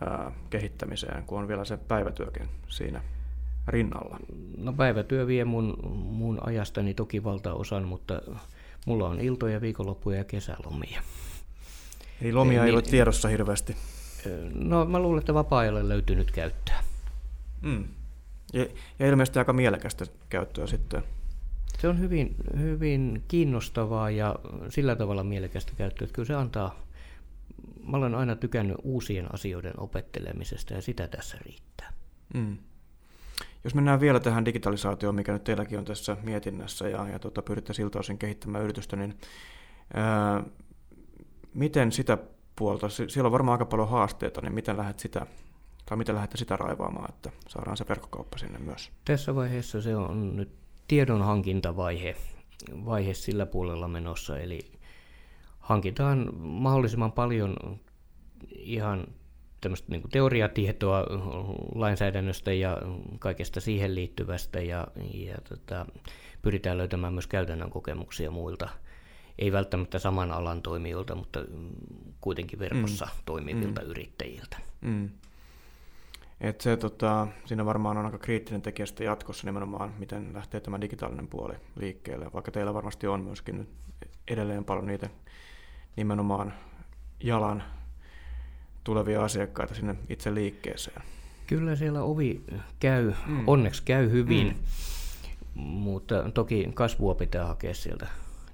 ää, 0.00 0.32
kehittämiseen, 0.50 1.22
kun 1.22 1.38
on 1.38 1.48
vielä 1.48 1.64
se 1.64 1.76
päivätyökin 1.76 2.48
siinä 2.68 3.02
rinnalla? 3.68 4.18
No 4.58 4.72
päivätyö 4.72 5.26
vie 5.26 5.44
mun, 5.44 5.78
mun 5.94 6.38
ajastani 6.46 6.94
toki 6.94 7.24
valtaosan, 7.24 7.84
mutta 7.84 8.22
mulla 8.86 9.08
on 9.08 9.20
iltoja, 9.20 9.60
viikonloppuja 9.60 10.18
ja 10.18 10.24
kesälomia. 10.24 11.02
Eli 12.22 12.32
lomia 12.32 12.60
niin, 12.60 12.66
ei 12.66 12.74
ole 12.74 12.82
tiedossa 12.82 13.28
hirveästi. 13.28 13.76
No 14.54 14.84
mä 14.84 14.98
luulen, 14.98 15.18
että 15.18 15.34
vapaa-ajalle 15.34 15.88
löytyy 15.88 16.16
nyt 16.16 16.30
käyttöä. 16.30 16.78
Mm. 17.62 17.84
Ja, 18.52 18.66
ja 18.98 19.06
ilmeisesti 19.06 19.38
aika 19.38 19.52
mielekästä 19.52 20.06
käyttöä 20.28 20.66
sitten. 20.66 21.02
Se 21.78 21.88
on 21.88 21.98
hyvin, 21.98 22.36
hyvin 22.58 23.22
kiinnostavaa 23.28 24.10
ja 24.10 24.36
sillä 24.68 24.96
tavalla 24.96 25.24
mielekästä 25.24 25.72
käyttöä, 25.76 26.04
että 26.04 26.14
kyllä 26.14 26.26
se 26.26 26.34
antaa, 26.34 26.86
mä 27.86 27.96
olen 27.96 28.14
aina 28.14 28.36
tykännyt 28.36 28.76
uusien 28.82 29.34
asioiden 29.34 29.80
opettelemisesta 29.80 30.74
ja 30.74 30.82
sitä 30.82 31.08
tässä 31.08 31.38
riittää. 31.44 31.92
Mm. 32.34 32.56
Jos 33.64 33.74
mennään 33.74 34.00
vielä 34.00 34.20
tähän 34.20 34.44
digitalisaatioon, 34.44 35.14
mikä 35.14 35.32
nyt 35.32 35.44
teilläkin 35.44 35.78
on 35.78 35.84
tässä 35.84 36.16
mietinnässä 36.22 36.88
ja, 36.88 37.08
ja 37.08 37.18
tuota, 37.18 37.42
pyritte 37.42 37.72
siltä 37.72 37.98
osin 37.98 38.18
kehittämään 38.18 38.64
yritystä, 38.64 38.96
niin 38.96 39.14
ää, 39.94 40.44
miten 41.54 41.92
sitä 41.92 42.18
puolta, 42.56 42.88
siellä 42.88 43.26
on 43.26 43.32
varmaan 43.32 43.52
aika 43.52 43.66
paljon 43.66 43.88
haasteita, 43.88 44.40
niin 44.40 44.54
miten 44.54 44.76
lähdet 44.76 44.98
sitä, 44.98 45.26
tai 45.86 45.96
miten 45.96 46.14
lähdette 46.14 46.36
sitä 46.38 46.56
raivaamaan, 46.56 47.08
että 47.08 47.30
saadaan 47.48 47.76
se 47.76 47.88
verkkokauppa 47.88 48.38
sinne 48.38 48.58
myös? 48.58 48.92
Tässä 49.04 49.34
vaiheessa 49.34 49.82
se 49.82 49.96
on 49.96 50.36
nyt 50.36 50.65
tiedonhankintavaihe 50.88 52.16
vaihe 52.84 53.14
sillä 53.14 53.46
puolella 53.46 53.88
menossa, 53.88 54.38
eli 54.38 54.60
hankitaan 55.58 56.28
mahdollisimman 56.38 57.12
paljon 57.12 57.56
ihan 58.58 59.06
tämmöistä 59.60 59.90
niin 59.90 60.02
teoriatietoa 60.10 61.04
lainsäädännöstä 61.74 62.52
ja 62.52 62.78
kaikesta 63.18 63.60
siihen 63.60 63.94
liittyvästä 63.94 64.60
ja, 64.60 64.86
ja 65.14 65.36
tota, 65.48 65.86
pyritään 66.42 66.78
löytämään 66.78 67.12
myös 67.12 67.26
käytännön 67.26 67.70
kokemuksia 67.70 68.30
muilta 68.30 68.68
ei 69.38 69.52
välttämättä 69.52 69.98
saman 69.98 70.32
alan 70.32 70.62
toimijoilta, 70.62 71.14
mutta 71.14 71.44
kuitenkin 72.20 72.58
verkossa 72.58 73.04
mm. 73.04 73.22
toimivilta 73.24 73.80
mm. 73.80 73.90
yrittäjiltä. 73.90 74.58
Mm. 74.80 75.10
Et 76.40 76.60
se, 76.60 76.76
tota, 76.76 77.28
siinä 77.44 77.64
varmaan 77.64 77.96
on 77.96 78.06
aika 78.06 78.18
kriittinen 78.18 78.62
tekijä 78.62 78.86
sitten 78.86 79.04
jatkossa 79.04 79.46
nimenomaan, 79.46 79.94
miten 79.98 80.34
lähtee 80.34 80.60
tämä 80.60 80.80
digitaalinen 80.80 81.28
puoli 81.28 81.54
liikkeelle, 81.76 82.32
vaikka 82.32 82.50
teillä 82.50 82.74
varmasti 82.74 83.06
on 83.06 83.20
myöskin 83.20 83.58
nyt 83.58 83.68
edelleen 84.28 84.64
paljon 84.64 84.86
niitä 84.86 85.10
nimenomaan 85.96 86.54
jalan 87.20 87.62
tulevia 88.84 89.24
asiakkaita 89.24 89.74
sinne 89.74 89.96
itse 90.08 90.34
liikkeeseen? 90.34 91.02
Kyllä 91.46 91.76
siellä 91.76 92.02
ovi 92.02 92.42
käy, 92.80 93.12
mm. 93.26 93.44
onneksi 93.48 93.82
käy 93.82 94.10
hyvin, 94.10 94.46
mm. 95.54 95.62
mutta 95.62 96.30
toki 96.34 96.70
kasvua 96.74 97.14
pitää 97.14 97.46
hakea 97.46 97.74
sieltä 97.74 98.06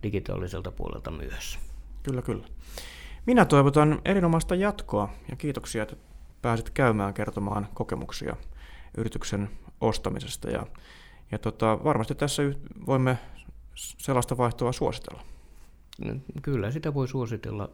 digitaaliselta 0.03 0.73
puolelta 0.73 1.11
myös. 1.11 1.59
Kyllä, 2.03 2.23
kyllä. 2.23 2.47
Minä 3.27 3.45
toivotan 3.45 4.01
erinomaista 4.05 4.55
jatkoa 4.55 5.09
ja 5.31 5.37
kiitoksia, 5.37 5.83
että 5.83 5.97
pääsit 6.42 6.70
käymään 6.70 7.14
kertomaan 7.14 7.68
kokemuksia 7.74 8.37
yrityksen 8.96 9.50
ostamisesta. 9.81 10.50
Ja, 10.50 10.66
ja 11.33 11.38
tota, 11.38 11.85
varmasti 11.85 12.14
tässä 12.14 12.42
voimme 12.87 13.18
sellaista 13.74 14.37
vaihtoa 14.37 14.72
suositella. 14.72 15.22
Kyllä, 16.42 16.70
sitä 16.70 16.94
voi 16.94 17.09
suositella. 17.09 17.70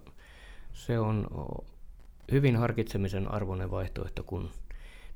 Se 0.72 0.98
on 0.98 1.26
hyvin 2.32 2.56
harkitsemisen 2.56 3.34
arvoinen 3.34 3.70
vaihtoehto, 3.70 4.22
kun 4.22 4.50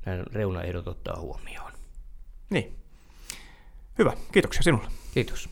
nämä 0.05 0.23
reunaehdot 0.33 0.87
ottaa 0.87 1.19
huomioon. 1.19 1.71
Niin. 2.49 2.75
Hyvä, 3.97 4.13
kiitoksia 4.31 4.63
sinulle. 4.63 4.87
Kiitos. 5.13 5.49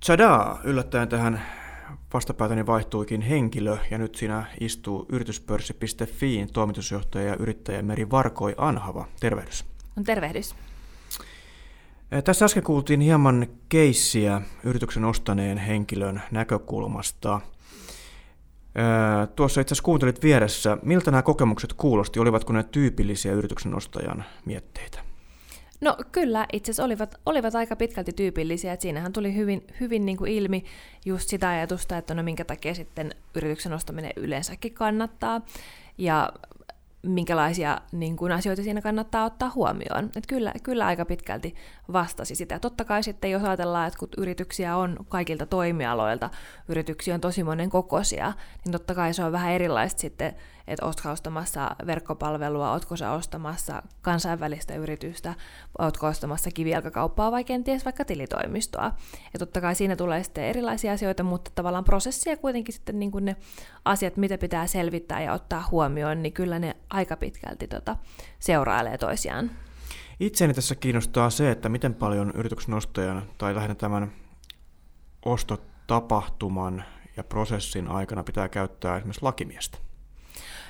Tsadaa, 0.00 0.60
yllättäen 0.64 1.08
tähän 1.08 1.42
vastapäätäni 2.14 2.66
vaihtuikin 2.66 3.20
henkilö 3.20 3.76
ja 3.90 3.98
nyt 3.98 4.14
siinä 4.14 4.44
istuu 4.60 5.06
yrityspörssi.fiin 5.08 6.52
toimitusjohtaja 6.52 7.26
ja 7.26 7.36
yrittäjä 7.38 7.82
Meri 7.82 8.10
Varkoi 8.10 8.54
Anhava. 8.58 9.08
Tervehdys. 9.20 9.64
On 9.96 10.04
tervehdys. 10.04 10.54
Tässä 12.24 12.44
äsken 12.44 12.62
kuultiin 12.62 13.00
hieman 13.00 13.46
keissiä 13.68 14.42
yrityksen 14.64 15.04
ostaneen 15.04 15.58
henkilön 15.58 16.22
näkökulmasta. 16.30 17.40
Tuossa 19.36 19.60
itse 19.60 19.72
asiassa 19.72 19.84
kuuntelit 19.84 20.22
vieressä, 20.22 20.78
miltä 20.82 21.10
nämä 21.10 21.22
kokemukset 21.22 21.72
kuulosti, 21.72 22.20
olivatko 22.20 22.52
ne 22.52 22.62
tyypillisiä 22.62 23.32
yrityksen 23.32 23.74
ostajan 23.74 24.24
mietteitä? 24.44 25.11
No 25.82 25.96
kyllä, 26.12 26.46
itse 26.52 26.70
asiassa 26.70 26.84
olivat, 26.84 27.20
olivat 27.26 27.54
aika 27.54 27.76
pitkälti 27.76 28.12
tyypillisiä, 28.12 28.72
että 28.72 28.82
siinähän 28.82 29.12
tuli 29.12 29.34
hyvin, 29.34 29.66
hyvin 29.80 30.06
niin 30.06 30.16
kuin 30.16 30.32
ilmi 30.32 30.64
just 31.04 31.28
sitä 31.28 31.48
ajatusta, 31.48 31.96
että 31.96 32.14
no 32.14 32.22
minkä 32.22 32.44
takia 32.44 32.74
sitten 32.74 33.14
yrityksen 33.34 33.72
ostaminen 33.72 34.12
yleensäkin 34.16 34.74
kannattaa, 34.74 35.40
ja 35.98 36.32
minkälaisia 37.02 37.80
niin 37.92 38.16
kuin, 38.16 38.32
asioita 38.32 38.62
siinä 38.62 38.82
kannattaa 38.82 39.24
ottaa 39.24 39.52
huomioon. 39.54 40.10
Et 40.16 40.26
kyllä, 40.26 40.52
kyllä 40.62 40.86
aika 40.86 41.04
pitkälti 41.04 41.54
vastasi 41.92 42.34
sitä. 42.34 42.58
Totta 42.58 42.84
kai 42.84 43.02
sitten, 43.02 43.30
jos 43.30 43.42
ajatellaan, 43.42 43.88
että 43.88 43.98
kun 43.98 44.08
yrityksiä 44.16 44.76
on 44.76 44.96
kaikilta 45.08 45.46
toimialoilta, 45.46 46.30
yrityksiä 46.68 47.14
on 47.14 47.20
tosi 47.20 47.44
monen 47.44 47.70
kokoisia, 47.70 48.32
niin 48.64 48.72
totta 48.72 48.94
kai 48.94 49.14
se 49.14 49.24
on 49.24 49.32
vähän 49.32 49.52
erilaista 49.52 50.00
sitten 50.00 50.34
että 50.66 50.86
ootko 50.86 51.10
ostamassa 51.10 51.76
verkkopalvelua, 51.86 52.72
ootko 52.72 52.96
sä 52.96 53.12
ostamassa 53.12 53.82
kansainvälistä 54.02 54.74
yritystä, 54.74 55.34
ootko 55.78 56.06
ostamassa 56.06 56.50
kivijalkakauppaa 56.50 57.32
vai 57.32 57.44
kenties 57.44 57.84
vaikka 57.84 58.04
tilitoimistoa. 58.04 58.92
Ja 59.32 59.38
totta 59.38 59.60
kai 59.60 59.74
siinä 59.74 59.96
tulee 59.96 60.22
sitten 60.22 60.44
erilaisia 60.44 60.92
asioita, 60.92 61.22
mutta 61.22 61.50
tavallaan 61.54 61.84
prosessia 61.84 62.36
kuitenkin 62.36 62.74
sitten 62.74 62.98
niin 62.98 63.10
kuin 63.10 63.24
ne 63.24 63.36
asiat, 63.84 64.16
mitä 64.16 64.38
pitää 64.38 64.66
selvittää 64.66 65.22
ja 65.22 65.32
ottaa 65.32 65.68
huomioon, 65.70 66.22
niin 66.22 66.32
kyllä 66.32 66.58
ne 66.58 66.76
aika 66.90 67.16
pitkälti 67.16 67.68
tota, 67.68 67.96
seurailee 68.38 68.98
toisiaan. 68.98 69.50
Itseäni 70.20 70.54
tässä 70.54 70.74
kiinnostaa 70.74 71.30
se, 71.30 71.50
että 71.50 71.68
miten 71.68 71.94
paljon 71.94 72.32
yrityksen 72.34 72.74
ostajan 72.74 73.22
tai 73.38 73.54
lähinnä 73.54 73.74
tämän 73.74 74.12
ostotapahtuman 75.24 76.84
ja 77.16 77.24
prosessin 77.24 77.88
aikana 77.88 78.24
pitää 78.24 78.48
käyttää 78.48 78.96
esimerkiksi 78.96 79.22
lakimiestä. 79.22 79.78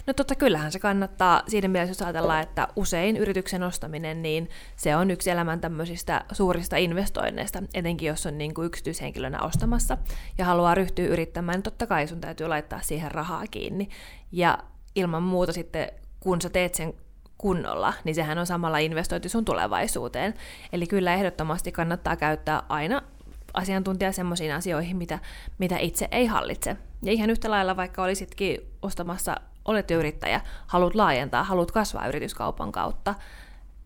No 0.07 0.13
totta 0.13 0.35
kyllähän 0.35 0.73
se 0.73 0.79
kannattaa 0.79 1.43
siinä 1.49 1.69
mielessä, 1.69 1.91
jos 1.91 2.03
ajatellaan, 2.03 2.43
että 2.43 2.69
usein 2.77 3.17
yrityksen 3.17 3.63
ostaminen, 3.63 4.23
niin 4.23 4.51
se 4.77 4.97
on 4.97 5.11
yksi 5.11 5.31
elämän 5.31 5.61
tämmöisistä 5.61 6.25
suurista 6.33 6.77
investoinneista, 6.77 7.63
etenkin 7.75 8.09
jos 8.09 8.27
on 8.27 8.39
niin 8.39 8.55
kuin 8.55 8.67
yksityishenkilönä 8.67 9.43
ostamassa 9.43 9.99
ja 10.39 10.45
haluaa 10.45 10.75
ryhtyä 10.75 11.07
yrittämään, 11.07 11.57
niin 11.57 11.63
totta 11.63 11.87
kai 11.87 12.07
sun 12.07 12.21
täytyy 12.21 12.49
laittaa 12.49 12.81
siihen 12.81 13.11
rahaa 13.11 13.45
kiinni. 13.51 13.89
Ja 14.33 14.59
ilman 14.95 15.23
muuta 15.23 15.53
sitten, 15.53 15.89
kun 16.21 16.41
sä 16.41 16.51
teet 16.51 16.75
sen 16.75 16.95
kunnolla, 17.39 17.93
niin 18.05 18.15
sehän 18.15 18.39
on 18.39 18.47
samalla 18.47 18.79
investointi 18.79 19.29
sun 19.29 19.45
tulevaisuuteen. 19.45 20.35
Eli 20.73 20.87
kyllä 20.87 21.15
ehdottomasti 21.15 21.73
kannattaa 21.73 22.17
käyttää 22.17 22.63
aina 22.69 23.03
asiantuntija 23.55 24.13
semmoisiin 24.13 24.55
asioihin, 24.55 24.97
mitä, 24.97 25.19
mitä 25.59 25.79
itse 25.79 26.09
ei 26.11 26.27
hallitse. 26.27 26.77
Ja 27.03 27.13
ihan 27.13 27.31
yhtä 27.31 27.51
lailla, 27.51 27.77
vaikka 27.77 28.03
olisitkin 28.03 28.59
ostamassa 28.83 29.37
olet 29.65 29.91
jo 29.91 29.99
yrittäjä, 29.99 30.41
haluat 30.67 30.95
laajentaa, 30.95 31.45
haluat 31.45 31.71
kasvaa 31.71 32.07
yrityskaupan 32.07 32.73
kautta, 32.73 33.15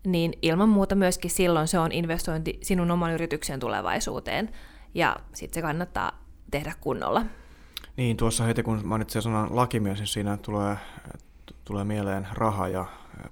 niin 0.07 0.33
ilman 0.43 0.69
muuta 0.69 0.95
myöskin 0.95 1.31
silloin 1.31 1.69
se 1.69 1.79
on 1.79 1.93
investointi 1.93 2.59
sinun 2.63 2.91
oman 2.91 3.13
yrityksen 3.13 3.61
tulevaisuuteen, 3.61 4.51
ja 4.95 5.17
sitten 5.33 5.55
se 5.55 5.63
kannattaa 5.63 6.13
tehdä 6.51 6.73
kunnolla. 6.81 7.23
Niin, 7.97 8.17
tuossa 8.17 8.45
heti 8.45 8.63
kun 8.63 8.81
mainitsin 8.85 9.23
sanan 9.23 9.57
lakimies, 9.57 9.99
niin 9.99 10.07
siinä 10.07 10.37
tulee, 10.37 10.77
tulee 11.65 11.85
mieleen 11.85 12.29
raha 12.33 12.69
ja 12.69 12.85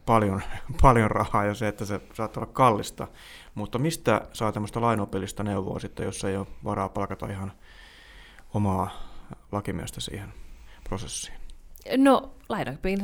paljon, 0.06 0.42
paljon 0.82 1.10
rahaa 1.10 1.44
ja 1.44 1.54
se, 1.54 1.68
että 1.68 1.84
se 1.84 2.00
saattaa 2.14 2.42
olla 2.42 2.52
kallista. 2.52 3.08
Mutta 3.54 3.78
mistä 3.78 4.20
saa 4.32 4.52
tämmöistä 4.52 4.80
lainopillista 4.80 5.42
neuvoa 5.42 5.78
sitten, 5.78 6.06
jos 6.06 6.24
ei 6.24 6.36
ole 6.36 6.46
varaa 6.64 6.88
palkata 6.88 7.26
ihan 7.26 7.52
omaa 8.54 8.90
lakimiestä 9.52 10.00
siihen 10.00 10.32
prosessiin? 10.88 11.43
No, 11.96 12.34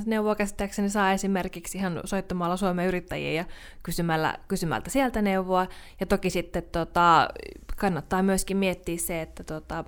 neuvoa 0.07 0.35
käsittääkseni 0.35 0.91
saa 0.91 1.13
esimerkiksi 1.13 1.79
ihan 1.79 2.01
soittamalla 2.05 2.57
Suomen 2.57 2.87
yrittäjiä 2.87 3.33
ja 3.33 3.45
kysymällä, 3.83 4.35
kysymältä 4.49 4.91
sieltä 4.91 5.23
neuvoa. 5.23 5.67
Ja 6.01 6.07
toki 6.07 6.31
sitten 6.31 6.63
tota, 6.63 7.29
kannattaa 7.77 8.23
myöskin 8.23 8.57
miettiä 8.57 8.97
se, 8.99 9.23
että 9.23 9.45
tota, 9.45 9.85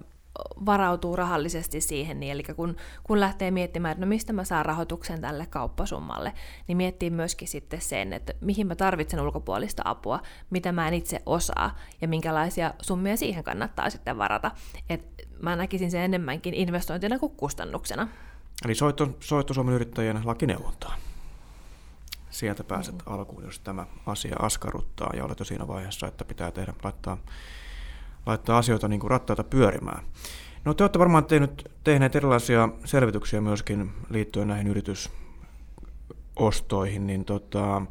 varautuu 0.67 1.17
rahallisesti 1.17 1.81
siihen, 1.81 2.21
niin 2.21 2.33
eli 2.33 2.43
kun, 2.43 2.77
kun 3.05 3.21
lähtee 3.21 3.51
miettimään, 3.51 3.93
että 3.93 4.05
no 4.05 4.09
mistä 4.09 4.33
mä 4.33 4.45
saan 4.45 4.67
rahoituksen 4.67 5.21
tälle 5.21 5.47
kauppasummalle, 5.47 6.33
niin 6.69 6.77
miettii 6.77 7.11
myöskin 7.11 7.49
sitten 7.49 7.81
sen, 7.81 8.13
että 8.13 8.33
mihin 8.41 8.67
mä 8.67 8.75
tarvitsen 8.75 9.21
ulkopuolista 9.21 9.83
apua, 9.85 10.21
mitä 10.51 10.73
mä 10.73 10.89
en 10.89 10.95
itse 10.95 11.23
osaa 11.27 11.79
ja 12.01 12.09
minkälaisia 12.09 12.75
summia 12.83 13.17
siihen 13.17 13.45
kannattaa 13.45 13.91
sitten 13.91 14.19
varata. 14.19 14.51
Et 14.89 15.05
mä 15.43 15.57
näkisin 15.57 15.91
sen 15.91 16.01
enemmänkin 16.01 16.55
investointina 16.55 17.19
kuin 17.19 17.37
kustannuksena. 17.37 18.09
Eli 18.65 18.75
soitto, 18.75 19.09
soitto 19.21 19.55
Suomen 19.55 19.75
yrittäjien 19.75 20.21
lakineuvontaan. 20.25 20.99
Sieltä 22.31 22.65
pääset 22.65 22.95
mm. 22.95 23.01
alkuun, 23.07 23.45
jos 23.45 23.61
tämä 23.61 23.87
asia 24.07 24.37
askarruttaa 24.39 25.11
ja 25.17 25.25
olet 25.25 25.39
jo 25.39 25.45
siinä 25.45 25.69
vaiheessa, 25.69 26.07
että 26.07 26.25
pitää 26.25 26.51
tehdä, 26.51 26.75
laittaa, 26.83 27.19
laittaa 28.27 28.59
asioita 28.59 28.89
niin 28.89 29.01
kuin 29.01 29.11
rattaita 29.11 29.45
pyörimään. 29.45 30.05
No 30.65 30.75
te 30.75 30.85
olette 30.85 30.99
varmaan 30.99 31.25
tehnyt, 31.25 31.71
tehneet 31.85 32.17
erilaisia 32.17 32.69
selvityksiä 32.85 33.41
myöskin 33.41 33.93
liittyen 34.11 34.49
näihin 34.49 34.67
yritysostoihin, 34.67 37.07
niin 37.07 37.25
tota, 37.25 37.83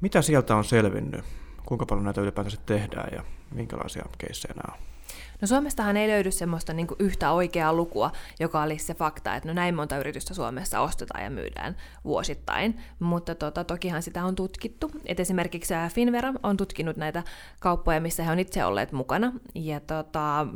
mitä 0.00 0.22
sieltä 0.22 0.56
on 0.56 0.64
selvinnyt? 0.64 1.24
Kuinka 1.66 1.86
paljon 1.86 2.04
näitä 2.04 2.20
ylipäätänsä 2.20 2.60
tehdään 2.66 3.08
ja 3.12 3.24
minkälaisia 3.54 4.04
keissejä 4.18 4.54
nämä 4.54 4.74
on? 4.74 4.80
No 5.40 5.46
Suomestahan 5.46 5.96
ei 5.96 6.08
löydy 6.08 6.30
semmoista 6.30 6.72
niin 6.72 6.86
yhtä 6.98 7.30
oikeaa 7.30 7.72
lukua, 7.72 8.12
joka 8.40 8.62
olisi 8.62 8.86
se 8.86 8.94
fakta, 8.94 9.34
että 9.34 9.48
no 9.48 9.54
näin 9.54 9.74
monta 9.74 9.98
yritystä 9.98 10.34
Suomessa 10.34 10.80
ostetaan 10.80 11.24
ja 11.24 11.30
myydään 11.30 11.76
vuosittain, 12.04 12.80
mutta 12.98 13.34
tota, 13.34 13.64
tokihan 13.64 14.02
sitä 14.02 14.24
on 14.24 14.34
tutkittu. 14.34 14.90
Et 15.06 15.20
esimerkiksi 15.20 15.74
Finvera 15.94 16.34
on 16.42 16.56
tutkinut 16.56 16.96
näitä 16.96 17.22
kauppoja, 17.60 18.00
missä 18.00 18.22
he 18.22 18.30
on 18.30 18.38
itse 18.38 18.64
olleet 18.64 18.92
mukana, 18.92 19.32
ja 19.54 19.80
tota, 19.80 20.46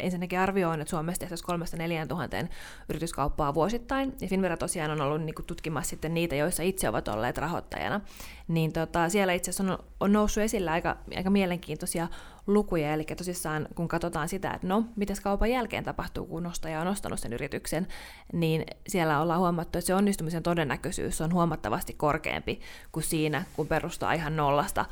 ensinnäkin 0.00 0.38
arvioin, 0.38 0.80
että 0.80 0.90
Suomessa 0.90 1.20
tehtäisiin 1.20 1.46
3 1.46 1.64
4 1.76 2.06
tuhanteen 2.06 2.48
yrityskauppaa 2.88 3.54
vuosittain, 3.54 4.14
ja 4.20 4.28
Finvera 4.28 4.56
tosiaan 4.56 4.90
on 4.90 5.00
ollut 5.00 5.22
niin 5.22 5.34
kuin, 5.34 5.46
tutkimassa 5.46 5.90
sitten 5.90 6.14
niitä, 6.14 6.36
joissa 6.36 6.62
itse 6.62 6.88
ovat 6.88 7.08
olleet 7.08 7.38
rahoittajana, 7.38 8.00
niin 8.48 8.72
tota, 8.72 9.08
siellä 9.08 9.32
itse 9.32 9.50
asiassa 9.50 9.72
on, 9.72 9.78
on 10.00 10.12
noussut 10.12 10.42
esille 10.42 10.70
aika, 10.70 10.96
aika 11.16 11.30
mielenkiintoisia 11.30 12.08
lukuja, 12.46 12.92
eli 12.94 13.04
tosissaan 13.04 13.68
kun 13.74 13.88
katsotaan 13.88 14.28
sitä, 14.28 14.50
että 14.50 14.66
no, 14.66 14.84
mitä 14.96 15.12
kaupan 15.22 15.50
jälkeen 15.50 15.84
tapahtuu, 15.84 16.26
kun 16.26 16.46
ostaja 16.46 16.80
on 16.80 16.86
ostanut 16.86 17.20
sen 17.20 17.32
yrityksen, 17.32 17.86
niin 18.32 18.64
siellä 18.88 19.20
ollaan 19.20 19.40
huomattu, 19.40 19.78
että 19.78 19.86
se 19.86 19.94
onnistumisen 19.94 20.42
todennäköisyys 20.42 21.20
on 21.20 21.32
huomattavasti 21.32 21.92
korkeampi 21.92 22.60
kuin 22.92 23.04
siinä, 23.04 23.44
kun 23.56 23.68
perustaa 23.68 24.12
ihan 24.12 24.36
nollasta 24.36 24.84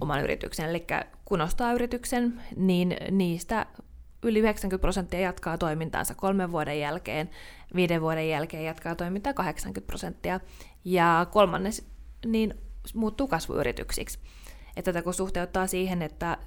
oman 0.00 0.24
yrityksen. 0.24 0.68
Eli 0.68 0.86
kun 1.24 1.40
ostaa 1.40 1.72
yrityksen, 1.72 2.42
niin 2.56 2.96
niistä 3.10 3.66
yli 4.22 4.38
90 4.38 4.80
prosenttia 4.80 5.20
jatkaa 5.20 5.58
toimintaansa 5.58 6.14
kolmen 6.14 6.52
vuoden 6.52 6.80
jälkeen, 6.80 7.30
viiden 7.74 8.00
vuoden 8.00 8.28
jälkeen 8.28 8.64
jatkaa 8.64 8.94
toimintaa 8.94 9.34
80 9.34 9.86
prosenttia, 9.86 10.40
ja 10.84 11.26
kolmannes 11.30 11.86
niin 12.26 12.54
muuttuu 12.94 13.28
kasvuyrityksiksi. 13.28 14.18
Että 14.76 14.92
tätä 14.92 15.02
kun 15.02 15.14
suhteuttaa 15.14 15.66
siihen, 15.66 16.02
että 16.02 16.38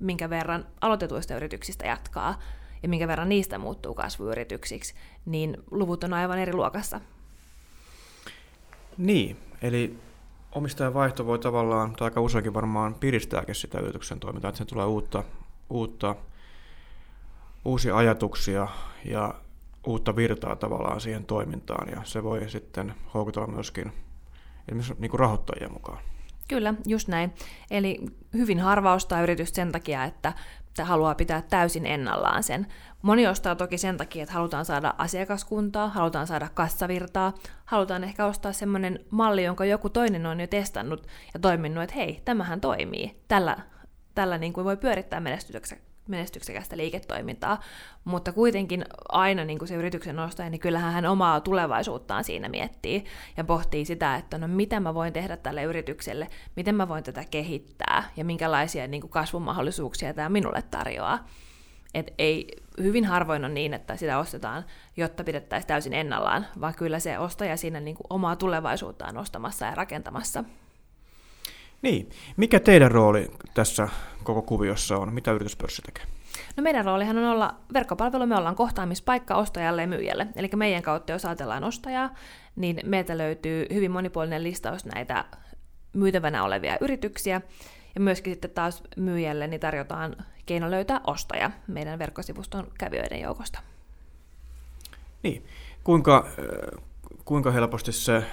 minkä 0.00 0.30
verran 0.30 0.66
aloitetuista 0.80 1.36
yrityksistä 1.36 1.86
jatkaa, 1.86 2.38
ja 2.82 2.88
minkä 2.88 3.08
verran 3.08 3.28
niistä 3.28 3.58
muuttuu 3.58 3.94
kasvuyrityksiksi, 3.94 4.94
niin 5.26 5.56
luvut 5.70 6.04
on 6.04 6.14
aivan 6.14 6.38
eri 6.38 6.52
luokassa. 6.52 7.00
Niin, 8.98 9.36
eli 9.62 9.98
omistajan 10.52 10.94
vaihto 10.94 11.26
voi 11.26 11.38
tavallaan, 11.38 11.92
tai 11.92 12.06
aika 12.06 12.20
useinkin 12.20 12.54
varmaan 12.54 12.94
piristääkin 12.94 13.54
sitä 13.54 13.80
yrityksen 13.80 14.20
toimintaa, 14.20 14.48
että 14.48 14.58
se 14.58 14.64
tulee 14.64 14.86
uutta, 14.86 15.24
uutta, 15.70 16.16
uusia 17.64 17.96
ajatuksia 17.96 18.68
ja 19.04 19.34
uutta 19.86 20.16
virtaa 20.16 20.56
tavallaan 20.56 21.00
siihen 21.00 21.24
toimintaan, 21.24 21.88
ja 21.88 22.00
se 22.04 22.22
voi 22.22 22.50
sitten 22.50 22.94
houkutella 23.14 23.46
myöskin 23.46 23.92
esimerkiksi 24.68 24.94
niin 24.98 25.10
kuin 25.10 25.20
rahoittajia 25.20 25.68
mukaan. 25.68 25.98
Kyllä, 26.48 26.74
just 26.86 27.08
näin. 27.08 27.34
Eli 27.70 28.00
hyvin 28.32 28.60
harva 28.60 28.94
ostaa 28.94 29.22
yritys 29.22 29.50
sen 29.50 29.72
takia, 29.72 30.04
että 30.04 30.32
haluaa 30.82 31.14
pitää 31.14 31.42
täysin 31.42 31.86
ennallaan 31.86 32.42
sen. 32.42 32.66
Moni 33.02 33.26
ostaa 33.26 33.54
toki 33.54 33.78
sen 33.78 33.96
takia, 33.96 34.22
että 34.22 34.34
halutaan 34.34 34.64
saada 34.64 34.94
asiakaskuntaa, 34.98 35.88
halutaan 35.88 36.26
saada 36.26 36.48
kassavirtaa, 36.54 37.32
halutaan 37.64 38.04
ehkä 38.04 38.26
ostaa 38.26 38.52
semmoinen 38.52 39.00
malli, 39.10 39.44
jonka 39.44 39.64
joku 39.64 39.90
toinen 39.90 40.26
on 40.26 40.40
jo 40.40 40.46
testannut 40.46 41.06
ja 41.34 41.40
toiminut, 41.40 41.84
että 41.84 41.96
hei, 41.96 42.22
tämähän 42.24 42.60
toimii. 42.60 43.20
Tällä, 43.28 43.56
tällä 44.14 44.38
niin 44.38 44.52
kuin 44.52 44.64
voi 44.64 44.76
pyörittää 44.76 45.20
menestyksekästä 46.08 46.76
liiketoimintaa, 46.76 47.60
mutta 48.04 48.32
kuitenkin 48.32 48.84
aina 49.08 49.44
niin 49.44 49.58
kuin 49.58 49.68
se 49.68 49.74
yrityksen 49.74 50.18
ostaja, 50.18 50.50
niin 50.50 50.60
kyllähän 50.60 50.92
hän 50.92 51.06
omaa 51.06 51.40
tulevaisuuttaan 51.40 52.24
siinä 52.24 52.48
miettii 52.48 53.04
ja 53.36 53.44
pohtii 53.44 53.84
sitä, 53.84 54.16
että 54.16 54.38
no 54.38 54.48
mitä 54.48 54.80
mä 54.80 54.94
voin 54.94 55.12
tehdä 55.12 55.36
tälle 55.36 55.62
yritykselle, 55.62 56.28
miten 56.56 56.74
mä 56.74 56.88
voin 56.88 57.04
tätä 57.04 57.24
kehittää 57.30 58.10
ja 58.16 58.24
minkälaisia 58.24 58.86
niin 58.86 59.00
kuin 59.00 59.10
kasvumahdollisuuksia 59.10 60.14
tämä 60.14 60.28
minulle 60.28 60.62
tarjoaa. 60.62 61.26
Et 61.94 62.14
ei, 62.18 62.48
hyvin 62.82 63.04
harvoin 63.04 63.44
on 63.44 63.54
niin, 63.54 63.74
että 63.74 63.96
sitä 63.96 64.18
ostetaan, 64.18 64.64
jotta 64.96 65.24
pidettäisiin 65.24 65.68
täysin 65.68 65.94
ennallaan, 65.94 66.46
vaan 66.60 66.74
kyllä 66.74 66.98
se 66.98 67.18
ostaja 67.18 67.56
siinä 67.56 67.80
niin 67.80 67.96
kuin 67.96 68.06
omaa 68.10 68.36
tulevaisuuttaan 68.36 69.16
ostamassa 69.16 69.66
ja 69.66 69.74
rakentamassa. 69.74 70.44
Niin. 71.82 72.10
Mikä 72.36 72.60
teidän 72.60 72.90
rooli 72.90 73.30
tässä 73.54 73.88
koko 74.24 74.42
kuviossa 74.42 74.96
on? 74.96 75.14
Mitä 75.14 75.32
yrityspörssi 75.32 75.82
tekee? 75.82 76.04
No 76.56 76.62
meidän 76.62 76.84
roolihan 76.84 77.18
on 77.18 77.24
olla 77.24 77.54
verkkopalvelu, 77.72 78.26
me 78.26 78.36
ollaan 78.36 78.54
kohtaamispaikka 78.54 79.34
ostajalle 79.34 79.82
ja 79.82 79.88
myyjälle. 79.88 80.26
Eli 80.36 80.50
meidän 80.56 80.82
kautta, 80.82 81.12
jos 81.12 81.24
ajatellaan 81.24 81.64
ostajaa, 81.64 82.14
niin 82.56 82.80
meiltä 82.84 83.18
löytyy 83.18 83.66
hyvin 83.72 83.90
monipuolinen 83.90 84.42
listaus 84.42 84.84
näitä 84.84 85.24
myytävänä 85.92 86.44
olevia 86.44 86.78
yrityksiä. 86.80 87.40
Ja 87.94 88.00
myöskin 88.00 88.32
sitten 88.32 88.50
taas 88.50 88.82
myyjälle 88.96 89.46
niin 89.46 89.60
tarjotaan 89.60 90.16
keino 90.46 90.70
löytää 90.70 91.00
ostaja 91.06 91.50
meidän 91.66 91.98
verkkosivuston 91.98 92.66
kävijöiden 92.78 93.20
joukosta. 93.20 93.60
Niin. 95.22 95.44
Kuinka, 95.84 96.26
kuinka 97.24 97.50
helposti 97.50 97.92
se 97.92 98.16
eh, 98.16 98.24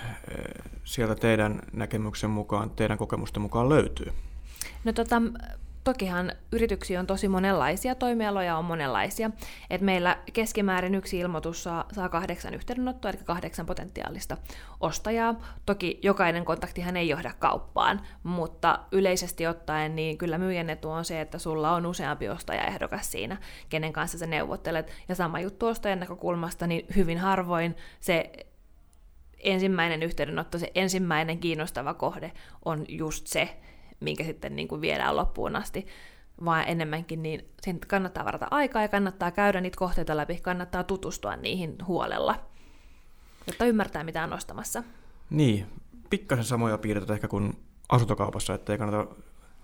sieltä 0.84 1.16
teidän 1.16 1.62
näkemyksen 1.74 2.30
mukaan, 2.30 2.70
teidän 2.70 2.98
kokemusten 2.98 3.42
mukaan 3.42 3.70
löytyy? 3.70 4.12
No 4.84 4.94
tota, 4.94 5.22
tokihan 5.86 6.32
yrityksiä 6.52 7.00
on 7.00 7.08
tosi 7.08 7.28
monenlaisia, 7.28 7.96
toimialoja 7.96 8.58
on 8.58 8.66
monenlaisia. 8.66 9.32
Et 9.70 9.82
meillä 9.82 10.18
keskimäärin 10.34 10.96
yksi 10.96 11.20
ilmoitus 11.20 11.64
saa, 11.64 11.86
saa 11.92 12.10
kahdeksan 12.10 12.54
yhteydenottoa, 12.54 13.12
eli 13.12 13.20
kahdeksan 13.26 13.66
potentiaalista 13.66 14.38
ostajaa. 14.80 15.36
Toki 15.66 16.00
jokainen 16.04 16.46
kontaktihan 16.46 16.98
ei 16.98 17.10
johda 17.10 17.32
kauppaan, 17.40 18.02
mutta 18.24 18.80
yleisesti 18.92 19.48
ottaen 19.48 19.96
niin 19.96 20.18
kyllä 20.18 20.38
myyjän 20.38 20.70
etu 20.70 20.90
on 20.90 21.06
se, 21.06 21.22
että 21.22 21.40
sulla 21.40 21.72
on 21.72 21.86
useampi 21.86 22.30
ostajaehdokas 22.30 23.12
siinä, 23.12 23.38
kenen 23.70 23.94
kanssa 23.94 24.18
sä 24.18 24.26
neuvottelet. 24.26 24.92
Ja 25.10 25.16
sama 25.16 25.40
juttu 25.40 25.68
ostajan 25.68 26.00
näkökulmasta, 26.00 26.68
niin 26.68 26.86
hyvin 26.96 27.18
harvoin 27.18 27.76
se 28.00 28.32
ensimmäinen 29.40 30.04
yhteydenotto, 30.04 30.60
se 30.60 30.72
ensimmäinen 30.76 31.40
kiinnostava 31.40 31.94
kohde 31.94 32.32
on 32.66 32.86
just 32.88 33.28
se, 33.28 33.58
minkä 34.00 34.24
sitten 34.24 34.56
niin 34.56 34.68
kuin 34.68 34.82
viedään 34.82 35.16
loppuun 35.16 35.56
asti, 35.56 35.88
vaan 36.46 36.64
enemmänkin 36.68 37.24
niin 37.24 37.50
sen 37.62 37.80
kannattaa 37.80 38.26
varata 38.26 38.48
aikaa 38.52 38.82
ja 38.82 38.88
kannattaa 38.88 39.32
käydä 39.32 39.62
niitä 39.62 39.78
kohteita 39.78 40.18
läpi, 40.18 40.40
kannattaa 40.42 40.84
tutustua 40.84 41.36
niihin 41.36 41.76
huolella, 41.88 42.36
jotta 43.48 43.66
ymmärtää 43.66 44.04
mitä 44.04 44.24
on 44.24 44.34
ostamassa. 44.34 44.84
Niin, 45.30 45.66
pikkasen 46.10 46.46
samoja 46.46 46.78
piirteitä 46.78 47.14
ehkä 47.14 47.28
kuin 47.28 47.58
asuntokaupassa, 47.90 48.54
että 48.54 48.72
ei 48.72 48.78
kannata 48.78 49.16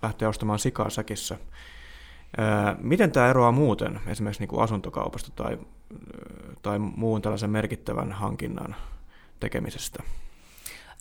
lähteä 0.02 0.30
ostamaan 0.30 0.60
sikaa 0.60 0.90
säkissä. 0.90 1.38
miten 2.82 3.12
tämä 3.12 3.30
eroaa 3.30 3.52
muuten 3.52 4.00
esimerkiksi 4.08 4.42
niin 4.42 4.50
kuin 4.50 4.64
asuntokaupasta 4.64 5.32
tai, 5.36 5.58
tai 6.62 6.80
muun 6.80 7.22
tällaisen 7.22 7.50
merkittävän 7.50 8.12
hankinnan 8.12 8.76
tekemisestä? 9.42 10.04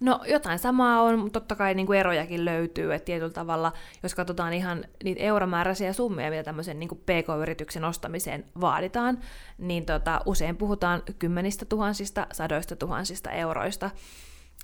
No 0.00 0.20
jotain 0.29 0.59
samaa 0.59 1.03
on, 1.03 1.18
mutta 1.18 1.40
totta 1.40 1.55
kai 1.55 1.74
niin 1.74 1.87
kuin 1.87 1.98
erojakin 1.98 2.44
löytyy, 2.44 2.94
että 2.94 3.07
tietyllä 3.07 3.33
tavalla, 3.33 3.72
jos 4.03 4.14
katsotaan 4.14 4.53
ihan 4.53 4.85
niitä 5.05 5.20
euromääräisiä 5.20 5.92
summia, 5.92 6.31
mitä 6.31 6.42
tämmöisen 6.42 6.81
niin 6.81 6.88
kuin 6.88 6.98
PK-yrityksen 6.98 7.85
ostamiseen 7.85 8.44
vaaditaan, 8.61 9.18
niin 9.59 9.87
tota, 9.87 10.20
usein 10.26 10.57
puhutaan 10.57 11.03
kymmenistä 11.18 11.64
tuhansista, 11.64 12.26
sadoista 12.33 12.76
tuhansista 12.76 13.31
euroista, 13.31 13.90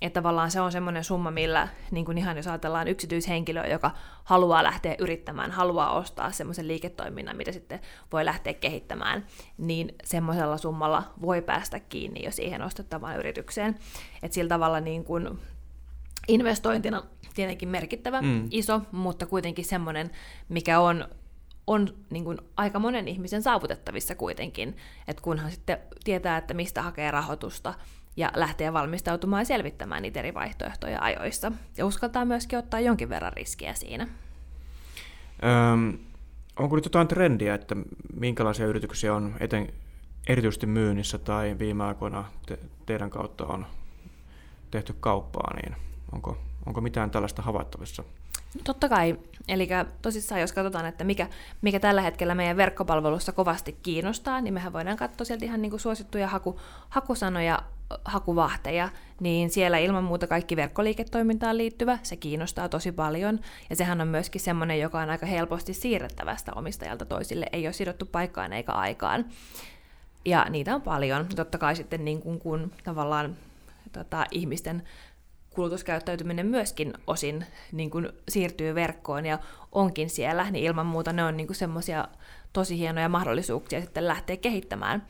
että 0.00 0.20
tavallaan 0.20 0.50
se 0.50 0.61
on 0.61 0.72
semmoinen 0.72 1.04
summa, 1.04 1.30
millä 1.30 1.68
niin 1.90 2.04
kuin 2.04 2.18
ihan 2.18 2.37
jos 2.37 2.46
ajatellaan 2.46 2.88
yksityishenkilöä, 2.88 3.66
joka 3.66 3.90
haluaa 4.24 4.62
lähteä 4.62 4.94
yrittämään, 4.98 5.50
haluaa 5.50 5.92
ostaa 5.92 6.32
semmoisen 6.32 6.68
liiketoiminnan, 6.68 7.37
mitä 7.37 7.52
sitten 7.52 7.80
voi 8.12 8.24
lähteä 8.24 8.54
kehittämään, 8.54 9.26
niin 9.59 9.94
semmoisella 10.04 10.56
summalla 10.56 11.02
voi 11.22 11.42
päästä 11.42 11.80
kiinni 11.80 12.24
jo 12.24 12.30
siihen 12.30 12.62
ostettavaan 12.62 13.18
yritykseen. 13.18 13.76
että 14.22 14.35
sillä 14.35 14.48
tavalla 14.48 14.80
niin 14.80 15.04
kuin 15.04 15.38
investointina 16.28 17.02
tietenkin 17.35 17.68
merkittävä, 17.68 18.22
mm. 18.22 18.48
iso, 18.50 18.80
mutta 18.92 19.26
kuitenkin 19.26 19.64
semmoinen, 19.64 20.11
mikä 20.48 20.80
on 20.80 21.09
on 21.66 21.88
niin 22.11 22.24
kuin 22.24 22.38
aika 22.56 22.78
monen 22.78 23.09
ihmisen 23.09 23.42
saavutettavissa 23.42 24.14
kuitenkin, 24.14 24.76
että 25.09 25.22
kunhan 25.22 25.50
sitten 25.50 25.78
tietää, 26.04 26.37
että 26.37 26.54
mistä 26.54 26.82
hakee 26.82 27.11
rahoitusta, 27.11 27.74
ja 28.16 28.31
lähteä 28.35 28.72
valmistautumaan 28.72 29.40
ja 29.40 29.44
selvittämään 29.44 30.02
niitä 30.02 30.20
eri 30.20 30.35
vaihtoehtoja 30.35 30.98
ajoissa. 31.00 31.52
Ja 31.76 31.87
uskaltaa 31.87 32.24
myöskin 32.24 32.59
ottaa 32.59 32.81
jonkin 32.81 33.09
verran 33.09 33.33
riskiä 33.33 33.74
siinä. 33.74 34.09
Öm, 35.72 35.98
onko 36.57 36.76
nyt 36.76 36.85
jotain 36.85 37.09
trendiä, 37.09 37.55
että 37.55 37.76
minkälaisia 38.20 38.66
yrityksiä 38.66 39.14
on 39.14 39.35
eten, 39.40 39.72
erityisesti 40.26 40.66
myynnissä 40.66 41.18
tai 41.18 41.57
viime 41.59 41.85
aikoina 41.85 42.24
te, 42.46 42.59
teidän 42.87 43.11
kautta 43.11 43.46
on 43.46 43.66
tehty 44.70 44.94
kauppaa, 45.00 45.55
niin 45.55 45.76
onko, 46.12 46.38
onko 46.66 46.81
mitään 46.81 47.11
tällaista 47.11 47.42
havaittavissa? 47.42 48.05
Totta 48.64 48.88
kai. 48.88 49.18
Eli 49.48 49.68
tosissaan, 50.02 50.40
jos 50.40 50.52
katsotaan, 50.52 50.87
että 50.87 51.05
mikä, 51.05 51.29
mikä 51.62 51.81
tällä 51.81 52.02
hetkellä 52.02 52.35
meidän 52.35 52.57
verkkopalvelussa 52.57 53.33
kovasti 53.33 53.79
kiinnostaa, 53.83 54.40
niin 54.40 54.55
mehän 54.55 54.72
voidaan 54.72 54.96
katsoa 54.96 55.24
sieltä 55.24 55.44
ihan 55.44 55.62
niin 55.62 55.70
kuin 55.70 55.81
suosittuja 55.81 56.29
haku, 56.29 56.61
hakusanoja 56.88 57.62
hakuvahteja, 58.05 58.88
niin 59.20 59.51
siellä 59.51 59.79
ilman 59.79 60.05
muuta 60.05 60.27
kaikki 60.27 60.57
verkkoliiketoimintaan 60.57 61.59
liittyvä, 61.59 61.99
se 62.03 62.16
kiinnostaa 62.16 62.68
tosi 62.68 62.92
paljon, 62.92 63.40
ja 63.70 63.77
sehän 63.77 64.01
on 64.01 64.09
myöskin 64.09 64.40
semmoinen, 64.40 64.81
joka 64.81 65.01
on 65.01 65.11
aika 65.11 65.27
helposti 65.27 65.75
siirrettävästä 65.75 66.53
omistajalta 66.55 67.05
toisille, 67.05 67.46
ei 67.53 67.66
ole 67.66 67.72
sidottu 67.72 68.07
paikkaan 68.07 68.53
eikä 68.53 68.72
aikaan. 68.72 69.25
Ja 70.25 70.46
niitä 70.51 70.75
on 70.75 70.83
paljon. 70.83 71.27
Totta 71.37 71.59
kai 71.59 71.77
sitten 71.77 72.05
niin 72.05 72.20
kuin, 72.20 72.38
kun 72.38 72.72
tavallaan 72.85 73.37
tota, 73.92 74.27
ihmisten 74.31 74.83
kulutuskäyttäytyminen 75.51 76.46
myöskin 76.46 76.94
osin 77.07 77.46
niin 77.72 77.90
kuin 77.90 78.09
siirtyy 78.29 78.75
verkkoon 78.75 79.27
ja 79.27 79.38
onkin 79.72 80.11
siellä, 80.11 80.51
niin 80.51 80.64
ilman 80.64 80.87
muuta 80.87 81.12
ne 81.12 81.25
on 81.25 81.37
niin 81.37 81.55
semmoisia 81.55 82.09
tosi 82.53 82.79
hienoja 82.79 83.09
mahdollisuuksia 83.09 83.81
sitten 83.81 84.09
lähteä 84.09 84.37
kehittämään 84.37 85.07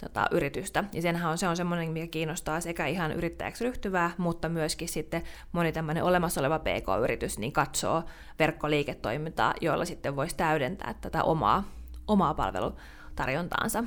tota, 0.00 0.26
yritystä. 0.30 0.84
Ja 0.92 1.02
senhän 1.02 1.30
on, 1.30 1.38
se 1.38 1.48
on 1.48 1.56
semmoinen, 1.56 1.90
mikä 1.90 2.06
kiinnostaa 2.06 2.60
sekä 2.60 2.86
ihan 2.86 3.12
yrittäjäksi 3.12 3.64
ryhtyvää, 3.64 4.10
mutta 4.18 4.48
myöskin 4.48 4.88
sitten 4.88 5.22
moni 5.52 5.72
tämmöinen 5.72 6.04
olemassa 6.04 6.40
oleva 6.40 6.58
PK-yritys 6.58 7.38
niin 7.38 7.52
katsoo 7.52 8.02
verkkoliiketoimintaa, 8.38 9.54
joilla 9.60 9.84
sitten 9.84 10.16
voisi 10.16 10.36
täydentää 10.36 10.94
tätä 11.00 11.22
omaa, 11.22 11.64
omaa 12.08 12.34
palvelutarjontaansa. 12.34 13.84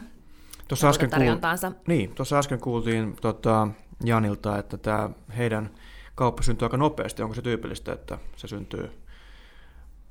Tuossa 0.67 0.89
äsken, 0.89 1.09
kuul... 1.09 1.79
niin, 1.87 2.15
tuossa 2.15 2.39
äsken 2.39 2.59
kuultiin 2.59 3.15
tota, 3.21 3.67
Janilta, 4.03 4.57
että 4.57 4.77
tämä 4.77 5.09
heidän 5.37 5.69
kauppa 6.15 6.43
syntyy 6.43 6.65
aika 6.65 6.77
nopeasti. 6.77 7.21
Onko 7.21 7.35
se 7.35 7.41
tyypillistä, 7.41 7.93
että 7.93 8.17
se 8.35 8.47
syntyy 8.47 8.91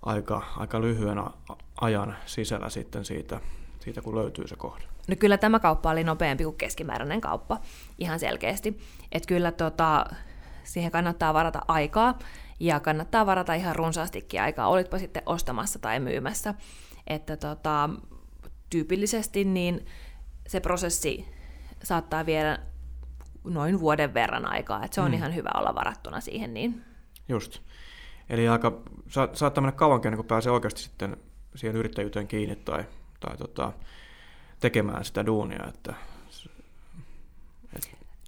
aika, 0.03 0.43
aika 0.57 0.81
lyhyen 0.81 1.18
ajan 1.81 2.16
sisällä 2.27 2.70
sitten 2.70 3.05
siitä, 3.05 3.41
siitä, 3.81 4.03
kun 4.03 4.14
löytyy 4.14 4.49
se 4.49 4.57
kohde? 4.57 4.85
No 5.09 5.16
kyllä 5.18 5.39
tämä 5.39 5.61
kauppa 5.61 5.91
oli 5.91 6.05
nopeampi 6.05 6.45
kuin 6.45 6.57
keskimääräinen 6.57 7.20
kauppa, 7.20 7.61
ihan 7.99 8.18
selkeästi. 8.18 8.79
Että 9.12 9.26
kyllä 9.26 9.53
tota, 9.53 10.07
siihen 10.64 10.91
kannattaa 10.91 11.35
varata 11.35 11.61
aikaa, 11.68 12.18
ja 12.61 12.81
kannattaa 12.81 13.26
varata 13.26 13.55
ihan 13.55 13.76
runsaastikin 13.76 14.43
aikaa, 14.43 14.68
olitpa 14.68 14.99
sitten 14.99 15.22
ostamassa 15.26 15.79
tai 15.79 16.01
myymässä. 16.01 16.55
Että 17.07 17.37
tota, 17.37 17.91
tyypillisesti 18.70 19.45
niin 19.45 19.87
se 20.47 20.61
prosessi 20.61 21.29
saattaa 21.83 22.26
viedä 22.26 22.59
noin 23.45 23.81
vuoden 23.81 24.14
verran 24.14 24.47
aikaa, 24.47 24.85
että 24.85 24.95
se 24.95 25.01
on 25.01 25.11
mm. 25.11 25.14
ihan 25.14 25.35
hyvä 25.35 25.51
olla 25.55 25.74
varattuna 25.74 26.20
siihen. 26.20 26.55
Niin. 26.55 26.85
Just. 27.29 27.59
Eli 28.29 28.49
aika, 28.49 28.83
sa, 29.09 29.29
saattaa 29.33 29.62
mennä 29.62 29.72
kauankin, 29.72 30.16
kun 30.16 30.24
pääsee 30.24 30.53
oikeasti 30.53 30.81
sitten 30.81 31.16
siihen 31.55 31.76
yrittäjyyteen 31.76 32.29
kiinni 32.29 32.57
tai, 32.57 32.85
tai 33.21 33.37
tota, 33.37 33.73
tekemään 34.61 35.05
sitä 35.05 35.27
duunia, 35.27 35.64
että 35.69 35.95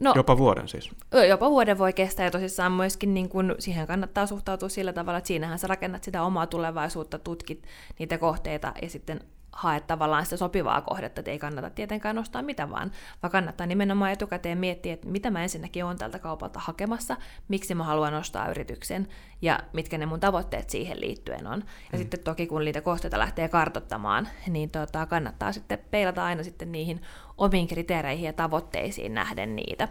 No, 0.00 0.12
jopa 0.16 0.38
vuoden 0.38 0.68
siis? 0.68 0.90
Jopa 1.28 1.50
vuoden 1.50 1.78
voi 1.78 1.92
kestää 1.92 2.24
ja 2.24 2.30
tosissaan 2.30 2.72
myöskin 2.72 3.14
niin 3.14 3.28
kun, 3.28 3.54
siihen 3.58 3.86
kannattaa 3.86 4.26
suhtautua 4.26 4.68
sillä 4.68 4.92
tavalla, 4.92 5.18
että 5.18 5.28
siinähän 5.28 5.58
sä 5.58 5.66
rakennat 5.66 6.04
sitä 6.04 6.22
omaa 6.22 6.46
tulevaisuutta, 6.46 7.18
tutkit 7.18 7.66
niitä 7.98 8.18
kohteita 8.18 8.72
ja 8.82 8.90
sitten 8.90 9.20
haet 9.52 9.86
tavallaan 9.86 10.24
sitä 10.24 10.36
sopivaa 10.36 10.80
kohdetta, 10.80 11.20
että 11.20 11.30
ei 11.30 11.38
kannata 11.38 11.70
tietenkään 11.70 12.16
nostaa 12.16 12.42
mitä 12.42 12.70
vaan, 12.70 12.92
vaan 13.22 13.32
kannattaa 13.32 13.66
nimenomaan 13.66 14.12
etukäteen 14.12 14.58
miettiä, 14.58 14.92
että 14.92 15.08
mitä 15.08 15.30
mä 15.30 15.42
ensinnäkin 15.42 15.84
olen 15.84 15.98
tältä 15.98 16.18
kaupalta 16.18 16.60
hakemassa, 16.60 17.16
miksi 17.48 17.74
mä 17.74 17.84
haluan 17.84 18.12
nostaa 18.12 18.50
yrityksen 18.50 19.08
ja 19.42 19.60
mitkä 19.72 19.98
ne 19.98 20.06
mun 20.06 20.20
tavoitteet 20.20 20.70
siihen 20.70 21.00
liittyen 21.00 21.46
on. 21.46 21.64
Ja 21.92 21.98
mm. 21.98 21.98
sitten 21.98 22.20
toki 22.20 22.46
kun 22.46 22.64
niitä 22.64 22.80
kohteita 22.80 23.18
lähtee 23.18 23.48
kartottamaan, 23.48 24.28
niin 24.46 24.70
tota, 24.70 25.06
kannattaa 25.06 25.52
sitten 25.52 25.78
peilata 25.90 26.24
aina 26.24 26.42
sitten 26.42 26.72
niihin 26.72 27.02
omiin 27.38 27.68
kriteereihin 27.68 28.26
ja 28.26 28.32
tavoitteisiin 28.32 29.14
nähden 29.14 29.56
niitä. 29.56 29.88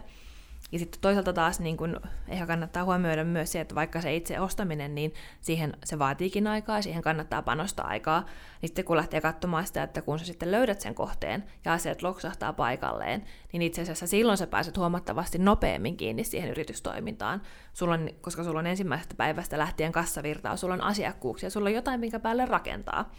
Ja 0.72 0.78
sitten 0.78 1.00
toisaalta 1.00 1.32
taas 1.32 1.60
niin 1.60 1.76
kun, 1.76 2.00
ehkä 2.28 2.46
kannattaa 2.46 2.84
huomioida 2.84 3.24
myös 3.24 3.52
se, 3.52 3.60
että 3.60 3.74
vaikka 3.74 4.00
se 4.00 4.16
itse 4.16 4.40
ostaminen, 4.40 4.94
niin 4.94 5.14
siihen 5.40 5.76
se 5.84 5.98
vaatiikin 5.98 6.46
aikaa 6.46 6.78
ja 6.78 6.82
siihen 6.82 7.02
kannattaa 7.02 7.42
panostaa 7.42 7.86
aikaa. 7.86 8.20
Niin 8.20 8.68
sitten 8.68 8.84
kun 8.84 8.96
lähtee 8.96 9.20
katsomaan 9.20 9.66
sitä, 9.66 9.82
että 9.82 10.02
kun 10.02 10.18
sä 10.18 10.24
sitten 10.24 10.50
löydät 10.50 10.80
sen 10.80 10.94
kohteen 10.94 11.44
ja 11.64 11.72
asiat 11.72 12.02
loksahtaa 12.02 12.52
paikalleen, 12.52 13.24
niin 13.52 13.62
itse 13.62 13.82
asiassa 13.82 14.06
silloin 14.06 14.38
sä 14.38 14.46
pääset 14.46 14.76
huomattavasti 14.76 15.38
nopeammin 15.38 15.96
kiinni 15.96 16.24
siihen 16.24 16.50
yritystoimintaan. 16.50 17.42
Sulla 17.72 17.94
on, 17.94 18.10
koska 18.20 18.44
sulla 18.44 18.58
on 18.58 18.66
ensimmäisestä 18.66 19.14
päivästä 19.14 19.58
lähtien 19.58 19.92
kassavirtaa, 19.92 20.56
sulla 20.56 20.74
on 20.74 20.84
asiakkuuksia, 20.84 21.50
sulla 21.50 21.68
on 21.68 21.74
jotain, 21.74 22.00
minkä 22.00 22.20
päälle 22.20 22.46
rakentaa 22.46 23.10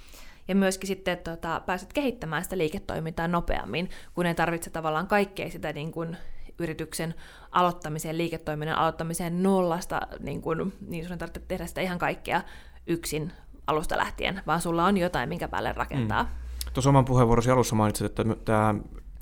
ja 0.48 0.56
myöskin 0.56 0.88
sitten 0.88 1.18
tota, 1.18 1.62
pääset 1.66 1.94
kehittämään 1.94 2.44
sitä 2.44 2.58
liiketoimintaa 2.58 3.28
nopeammin, 3.28 3.90
kun 4.14 4.26
ei 4.26 4.36
tarvitse 4.36 4.70
tavallaan 4.70 5.08
kaikkea 5.08 5.50
sitä 5.50 5.74
niin 5.74 5.92
kuin 5.92 6.18
yrityksen 6.64 7.16
aloittamiseen, 7.52 8.18
liiketoiminnan 8.18 8.78
aloittamiseen 8.78 9.44
nollasta, 9.44 10.02
niin, 10.20 10.42
kuin, 10.42 10.74
niin 10.88 11.04
sun 11.04 11.12
ei 11.12 11.18
tarvitse 11.18 11.42
tehdä 11.48 11.68
sitä 11.68 11.82
ihan 11.82 12.00
kaikkea 12.00 12.42
yksin 12.88 13.32
alusta 13.68 13.98
lähtien, 13.98 14.42
vaan 14.48 14.62
sulla 14.62 14.86
on 14.86 14.98
jotain, 14.98 15.30
minkä 15.30 15.48
päälle 15.48 15.72
rakentaa. 15.74 16.24
Mm. 16.24 16.30
Tuossa 16.74 16.90
oman 16.90 17.06
puheenvuorosi 17.06 17.52
alussa 17.52 17.76
mainitsit, 17.76 18.06
että 18.06 18.24
tämä 18.46 18.76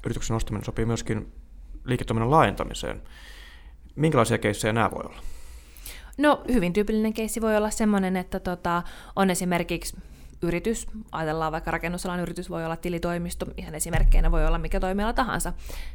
yrityksen 0.06 0.36
ostaminen 0.36 0.66
sopii 0.66 0.86
myöskin 0.86 1.34
liiketoiminnan 1.86 2.32
laajentamiseen. 2.32 3.02
Minkälaisia 3.96 4.38
keissejä 4.38 4.74
nämä 4.74 4.92
voi 4.92 5.04
olla? 5.06 5.20
No 6.18 6.42
hyvin 6.54 6.74
tyypillinen 6.74 7.14
keissi 7.14 7.42
voi 7.42 7.58
olla 7.58 7.70
sellainen, 7.70 8.18
että 8.18 8.40
tota, 8.40 8.84
on 9.16 9.30
esimerkiksi 9.30 9.98
yritys, 10.42 10.88
ajatellaan 11.12 11.52
vaikka 11.52 11.72
rakennusalan 11.72 12.20
yritys, 12.20 12.50
voi 12.50 12.66
olla 12.66 12.76
tilitoimisto, 12.76 13.46
ihan 13.58 13.76
esimerkkeinä 13.76 14.32
voi 14.32 14.46
olla 14.46 14.58
mikä 14.58 14.80
toimiala 14.80 15.14
tahansa, 15.14 15.54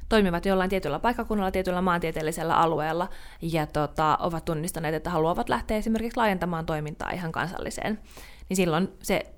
toimivat 0.08 0.46
jollain 0.46 0.70
tietyllä 0.70 0.98
paikkakunnalla, 0.98 1.50
tietyllä 1.50 1.82
maantieteellisellä 1.82 2.56
alueella 2.56 3.08
ja 3.42 3.66
tota, 3.66 4.18
ovat 4.20 4.44
tunnistaneet, 4.44 4.94
että 4.94 5.10
haluavat 5.10 5.48
lähteä 5.48 5.76
esimerkiksi 5.76 6.16
laajentamaan 6.16 6.66
toimintaa 6.66 7.10
ihan 7.10 7.32
kansalliseen, 7.32 8.00
niin 8.48 8.56
silloin 8.56 8.88
se 9.02 9.34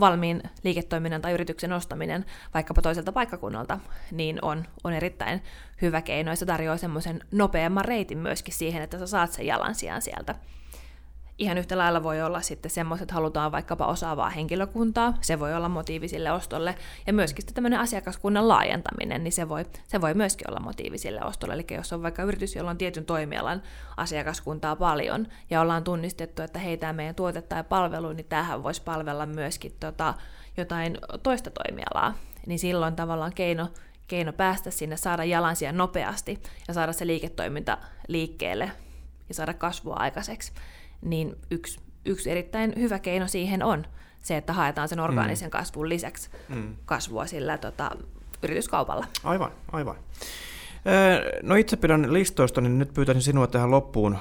valmiin 0.00 0.42
liiketoiminnan 0.64 1.22
tai 1.22 1.32
yrityksen 1.32 1.72
ostaminen 1.72 2.24
vaikkapa 2.54 2.82
toiselta 2.82 3.12
paikkakunnalta, 3.12 3.78
niin 4.12 4.38
on, 4.44 4.64
on 4.84 4.92
erittäin 4.92 5.42
hyvä 5.82 6.02
keino 6.02 6.30
ja 6.30 6.36
se 6.36 6.46
tarjoaa 6.46 6.76
semmoisen 6.76 7.20
nopeamman 7.32 7.84
reitin 7.84 8.18
myöskin 8.18 8.54
siihen, 8.54 8.82
että 8.82 8.98
sä 8.98 9.06
saat 9.06 9.32
sen 9.32 9.46
jalansijan 9.46 10.02
sieltä 10.02 10.34
ihan 11.40 11.58
yhtä 11.58 11.78
lailla 11.78 12.02
voi 12.02 12.22
olla 12.22 12.40
sitten 12.40 12.70
semmoiset, 12.70 13.02
että 13.02 13.14
halutaan 13.14 13.52
vaikkapa 13.52 13.86
osaavaa 13.86 14.30
henkilökuntaa, 14.30 15.14
se 15.20 15.40
voi 15.40 15.54
olla 15.54 15.68
motiivi 15.68 16.08
sille 16.08 16.32
ostolle, 16.32 16.74
ja 17.06 17.12
myöskin 17.12 17.42
sitten 17.42 17.54
tämmöinen 17.54 17.80
asiakaskunnan 17.80 18.48
laajentaminen, 18.48 19.24
niin 19.24 19.32
se 19.32 19.48
voi, 19.48 19.64
se 19.86 20.00
voi 20.00 20.14
myöskin 20.14 20.50
olla 20.50 20.60
motiivi 20.60 20.98
sille 20.98 21.24
ostolle, 21.24 21.54
eli 21.54 21.66
jos 21.70 21.92
on 21.92 22.02
vaikka 22.02 22.22
yritys, 22.22 22.56
jolla 22.56 22.70
on 22.70 22.78
tietyn 22.78 23.04
toimialan 23.04 23.62
asiakaskuntaa 23.96 24.76
paljon, 24.76 25.26
ja 25.50 25.60
ollaan 25.60 25.84
tunnistettu, 25.84 26.42
että 26.42 26.58
hei, 26.58 26.76
tämä 26.76 26.92
meidän 26.92 27.14
tuote 27.14 27.42
tai 27.42 27.64
palvelu, 27.64 28.12
niin 28.12 28.26
tämähän 28.26 28.62
voisi 28.62 28.82
palvella 28.82 29.26
myöskin 29.26 29.76
tota, 29.80 30.14
jotain 30.56 30.98
toista 31.22 31.50
toimialaa, 31.50 32.14
niin 32.46 32.58
silloin 32.58 32.96
tavallaan 32.96 33.32
keino, 33.34 33.68
keino 34.08 34.32
päästä 34.32 34.70
sinne, 34.70 34.96
saada 34.96 35.24
jalansia 35.24 35.72
nopeasti 35.72 36.42
ja 36.68 36.74
saada 36.74 36.92
se 36.92 37.06
liiketoiminta 37.06 37.78
liikkeelle 38.08 38.70
ja 39.28 39.34
saada 39.34 39.54
kasvua 39.54 39.94
aikaiseksi 39.94 40.52
niin 41.02 41.36
yksi, 41.50 41.80
yksi 42.04 42.30
erittäin 42.30 42.72
hyvä 42.76 42.98
keino 42.98 43.28
siihen 43.28 43.62
on 43.62 43.86
se, 44.22 44.36
että 44.36 44.52
haetaan 44.52 44.88
sen 44.88 45.00
orgaanisen 45.00 45.48
mm. 45.48 45.50
kasvun 45.50 45.88
lisäksi 45.88 46.30
mm. 46.48 46.76
kasvua 46.84 47.26
sillä 47.26 47.58
tota, 47.58 47.90
yrityskaupalla. 48.42 49.06
Aivan, 49.24 49.50
aivan. 49.72 49.96
No 51.42 51.54
itse 51.54 51.76
pidän 51.76 52.12
listoista, 52.12 52.60
niin 52.60 52.78
nyt 52.78 52.94
pyytäisin 52.94 53.22
sinua 53.22 53.46
tähän 53.46 53.70
loppuun 53.70 54.18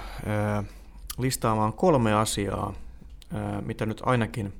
listaamaan 1.18 1.74
kolme 1.74 2.14
asiaa, 2.14 2.74
mitä 3.66 3.86
nyt 3.86 4.02
ainakin 4.06 4.54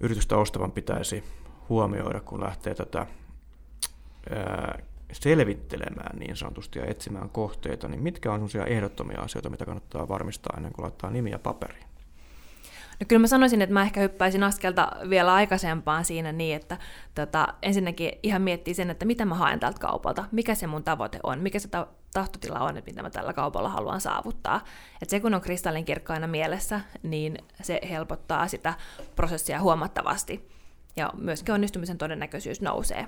yritystä 0.00 0.36
ostavan 0.36 0.72
pitäisi 0.72 1.24
huomioida, 1.68 2.20
kun 2.20 2.40
lähtee 2.40 2.74
tätä 2.74 3.06
selvittelemään 5.20 6.18
niin 6.18 6.36
sanotusti 6.36 6.78
ja 6.78 6.86
etsimään 6.86 7.30
kohteita, 7.30 7.88
niin 7.88 8.02
mitkä 8.02 8.32
on 8.32 8.36
sellaisia 8.36 8.74
ehdottomia 8.74 9.20
asioita, 9.20 9.50
mitä 9.50 9.64
kannattaa 9.64 10.08
varmistaa 10.08 10.54
ennen 10.56 10.72
kuin 10.72 10.82
laittaa 10.82 11.10
nimiä 11.10 11.38
paperiin? 11.38 11.84
No 13.00 13.06
kyllä 13.08 13.20
mä 13.20 13.26
sanoisin, 13.26 13.62
että 13.62 13.72
mä 13.72 13.82
ehkä 13.82 14.00
hyppäisin 14.00 14.42
askelta 14.42 14.92
vielä 15.10 15.34
aikaisempaan 15.34 16.04
siinä 16.04 16.32
niin, 16.32 16.56
että 16.56 16.78
tota, 17.14 17.48
ensinnäkin 17.62 18.12
ihan 18.22 18.42
miettii 18.42 18.74
sen, 18.74 18.90
että 18.90 19.04
mitä 19.04 19.24
mä 19.24 19.34
haen 19.34 19.60
tältä 19.60 19.78
kaupalta, 19.80 20.24
mikä 20.32 20.54
se 20.54 20.66
mun 20.66 20.84
tavoite 20.84 21.20
on, 21.22 21.38
mikä 21.38 21.58
se 21.58 21.68
ta- 21.68 21.86
tahtotila 22.12 22.58
on, 22.60 22.76
että 22.76 22.90
mitä 22.90 23.02
mä 23.02 23.10
tällä 23.10 23.32
kaupalla 23.32 23.68
haluan 23.68 24.00
saavuttaa. 24.00 24.64
Et 25.02 25.10
se 25.10 25.20
kun 25.20 25.34
on 25.34 25.40
kristallinkirkkaina 25.40 26.26
mielessä, 26.26 26.80
niin 27.02 27.38
se 27.62 27.80
helpottaa 27.90 28.48
sitä 28.48 28.74
prosessia 29.16 29.60
huomattavasti 29.60 30.48
ja 30.96 31.10
myöskin 31.16 31.54
onnistumisen 31.54 31.98
todennäköisyys 31.98 32.60
nousee. 32.60 33.06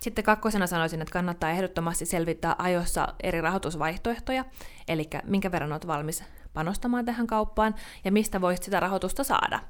Sitten 0.00 0.24
kakkosena 0.24 0.66
sanoisin, 0.66 1.02
että 1.02 1.12
kannattaa 1.12 1.50
ehdottomasti 1.50 2.06
selvittää 2.06 2.54
ajoissa 2.58 3.14
eri 3.22 3.40
rahoitusvaihtoehtoja, 3.40 4.44
eli 4.88 5.08
minkä 5.24 5.52
verran 5.52 5.72
olet 5.72 5.86
valmis 5.86 6.24
panostamaan 6.54 7.04
tähän 7.04 7.26
kauppaan 7.26 7.74
ja 8.04 8.12
mistä 8.12 8.40
voisit 8.40 8.62
sitä 8.64 8.80
rahoitusta 8.80 9.24
saada. 9.24 9.60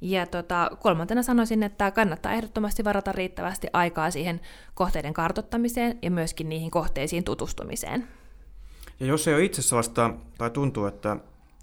Ja 0.00 0.26
tota, 0.26 0.70
kolmantena 0.80 1.22
sanoisin, 1.22 1.62
että 1.62 1.90
kannattaa 1.90 2.32
ehdottomasti 2.32 2.84
varata 2.84 3.12
riittävästi 3.12 3.66
aikaa 3.72 4.10
siihen 4.10 4.40
kohteiden 4.74 5.14
kartottamiseen 5.14 5.98
ja 6.02 6.10
myöskin 6.10 6.48
niihin 6.48 6.70
kohteisiin 6.70 7.24
tutustumiseen. 7.24 8.08
Ja 9.00 9.06
jos 9.06 9.28
ei 9.28 9.34
ole 9.34 9.44
itse 9.44 9.62
sellaista, 9.62 10.14
tai 10.38 10.50
tuntuu, 10.50 10.86
että 10.86 11.16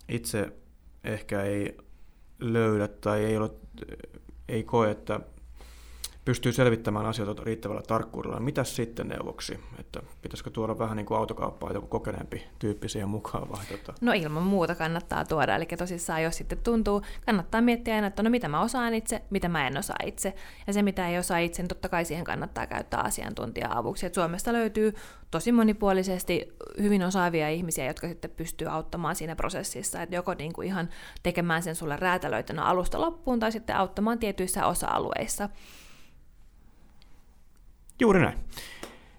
itse 0.10 0.54
ehkä 1.04 1.42
ei 1.42 1.78
löydä 2.40 2.88
tai 2.88 3.26
ei, 3.26 3.38
ole, 3.38 3.50
ei 4.48 4.64
koe, 4.64 4.92
että 4.92 5.20
pystyy 6.28 6.52
selvittämään 6.52 7.06
asioita 7.06 7.44
riittävällä 7.44 7.82
tarkkuudella. 7.82 8.40
Mitä 8.40 8.64
sitten 8.64 9.08
neuvoksi? 9.08 9.60
Että 9.80 10.02
pitäisikö 10.22 10.50
tuoda 10.50 10.80
vähän 10.80 10.98
niin 10.98 11.06
kuin 11.06 11.18
autokauppaa 11.18 11.72
joku 11.72 11.88
kokeneempi 11.88 12.48
tyyppi 12.60 12.90
siihen 12.90 13.10
mukaan? 13.10 13.50
Vai 13.50 13.66
tota? 13.66 13.94
No 14.02 14.12
ilman 14.14 14.44
muuta 14.44 14.76
kannattaa 14.76 15.26
tuoda. 15.26 15.56
Eli 15.56 15.66
tosissaan 15.66 16.24
jos 16.24 16.38
sitten 16.38 16.58
tuntuu, 16.58 17.02
kannattaa 17.26 17.62
miettiä 17.62 17.96
aina, 17.96 18.08
että 18.08 18.24
no 18.24 18.30
mitä 18.30 18.48
mä 18.48 18.62
osaan 18.62 18.94
itse, 18.94 19.22
mitä 19.30 19.50
mä 19.50 19.68
en 19.68 19.78
osaa 19.78 19.98
itse. 20.06 20.34
Ja 20.68 20.74
se 20.74 20.82
mitä 20.82 21.08
ei 21.08 21.18
osaa 21.18 21.38
itse, 21.38 21.62
niin 21.62 21.68
totta 21.68 21.90
kai 21.90 22.06
siihen 22.06 22.26
kannattaa 22.26 22.68
käyttää 22.68 23.02
asiantuntija-avuksi. 23.02 24.06
Et 24.06 24.14
Suomesta 24.14 24.54
löytyy 24.54 24.94
tosi 25.32 25.52
monipuolisesti 25.52 26.56
hyvin 26.82 27.04
osaavia 27.04 27.50
ihmisiä, 27.50 27.86
jotka 27.86 28.08
sitten 28.08 28.32
pystyy 28.32 28.68
auttamaan 28.68 29.16
siinä 29.16 29.36
prosessissa. 29.36 30.02
Että 30.02 30.16
joko 30.16 30.34
niin 30.34 30.54
kuin 30.54 30.68
ihan 30.68 30.90
tekemään 31.24 31.64
sen 31.64 31.76
sulle 31.76 31.96
räätälöitynä 31.96 32.64
alusta 32.64 33.02
loppuun 33.02 33.40
tai 33.40 33.52
sitten 33.52 33.76
auttamaan 33.76 34.20
tietyissä 34.20 34.66
osa-alueissa. 34.66 35.50
Juuri 38.00 38.20
näin. 38.20 38.38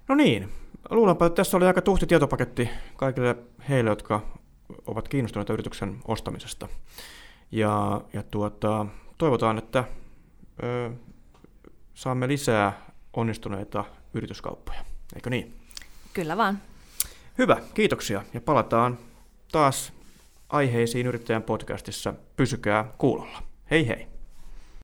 No 0.09 0.15
niin, 0.15 0.49
luulenpa, 0.91 1.27
että 1.27 1.37
tässä 1.37 1.57
oli 1.57 1.67
aika 1.67 1.83
tuhti 1.83 2.07
tietopaketti 2.07 2.69
kaikille 2.97 3.37
heille, 3.69 3.91
jotka 3.91 4.21
ovat 4.87 5.09
kiinnostuneita 5.09 5.53
yrityksen 5.53 5.97
ostamisesta. 6.09 6.69
Ja, 7.53 8.01
ja 8.13 8.23
tuota, 8.23 8.87
toivotaan, 9.19 9.59
että 9.59 9.85
ö, 10.63 10.91
saamme 11.95 12.29
lisää 12.29 12.87
onnistuneita 13.13 13.85
yrityskauppoja. 14.15 14.85
Eikö 15.15 15.31
niin? 15.31 15.57
Kyllä 16.13 16.37
vaan. 16.37 16.63
Hyvä, 17.39 17.57
kiitoksia. 17.75 18.23
Ja 18.35 18.41
palataan 18.41 18.99
taas 19.53 19.93
aiheisiin 20.49 21.07
yrittäjän 21.07 21.43
podcastissa. 21.43 22.15
Pysykää 22.37 22.93
kuulolla. 22.99 23.43
Hei 23.71 23.89
hei! 23.89 24.18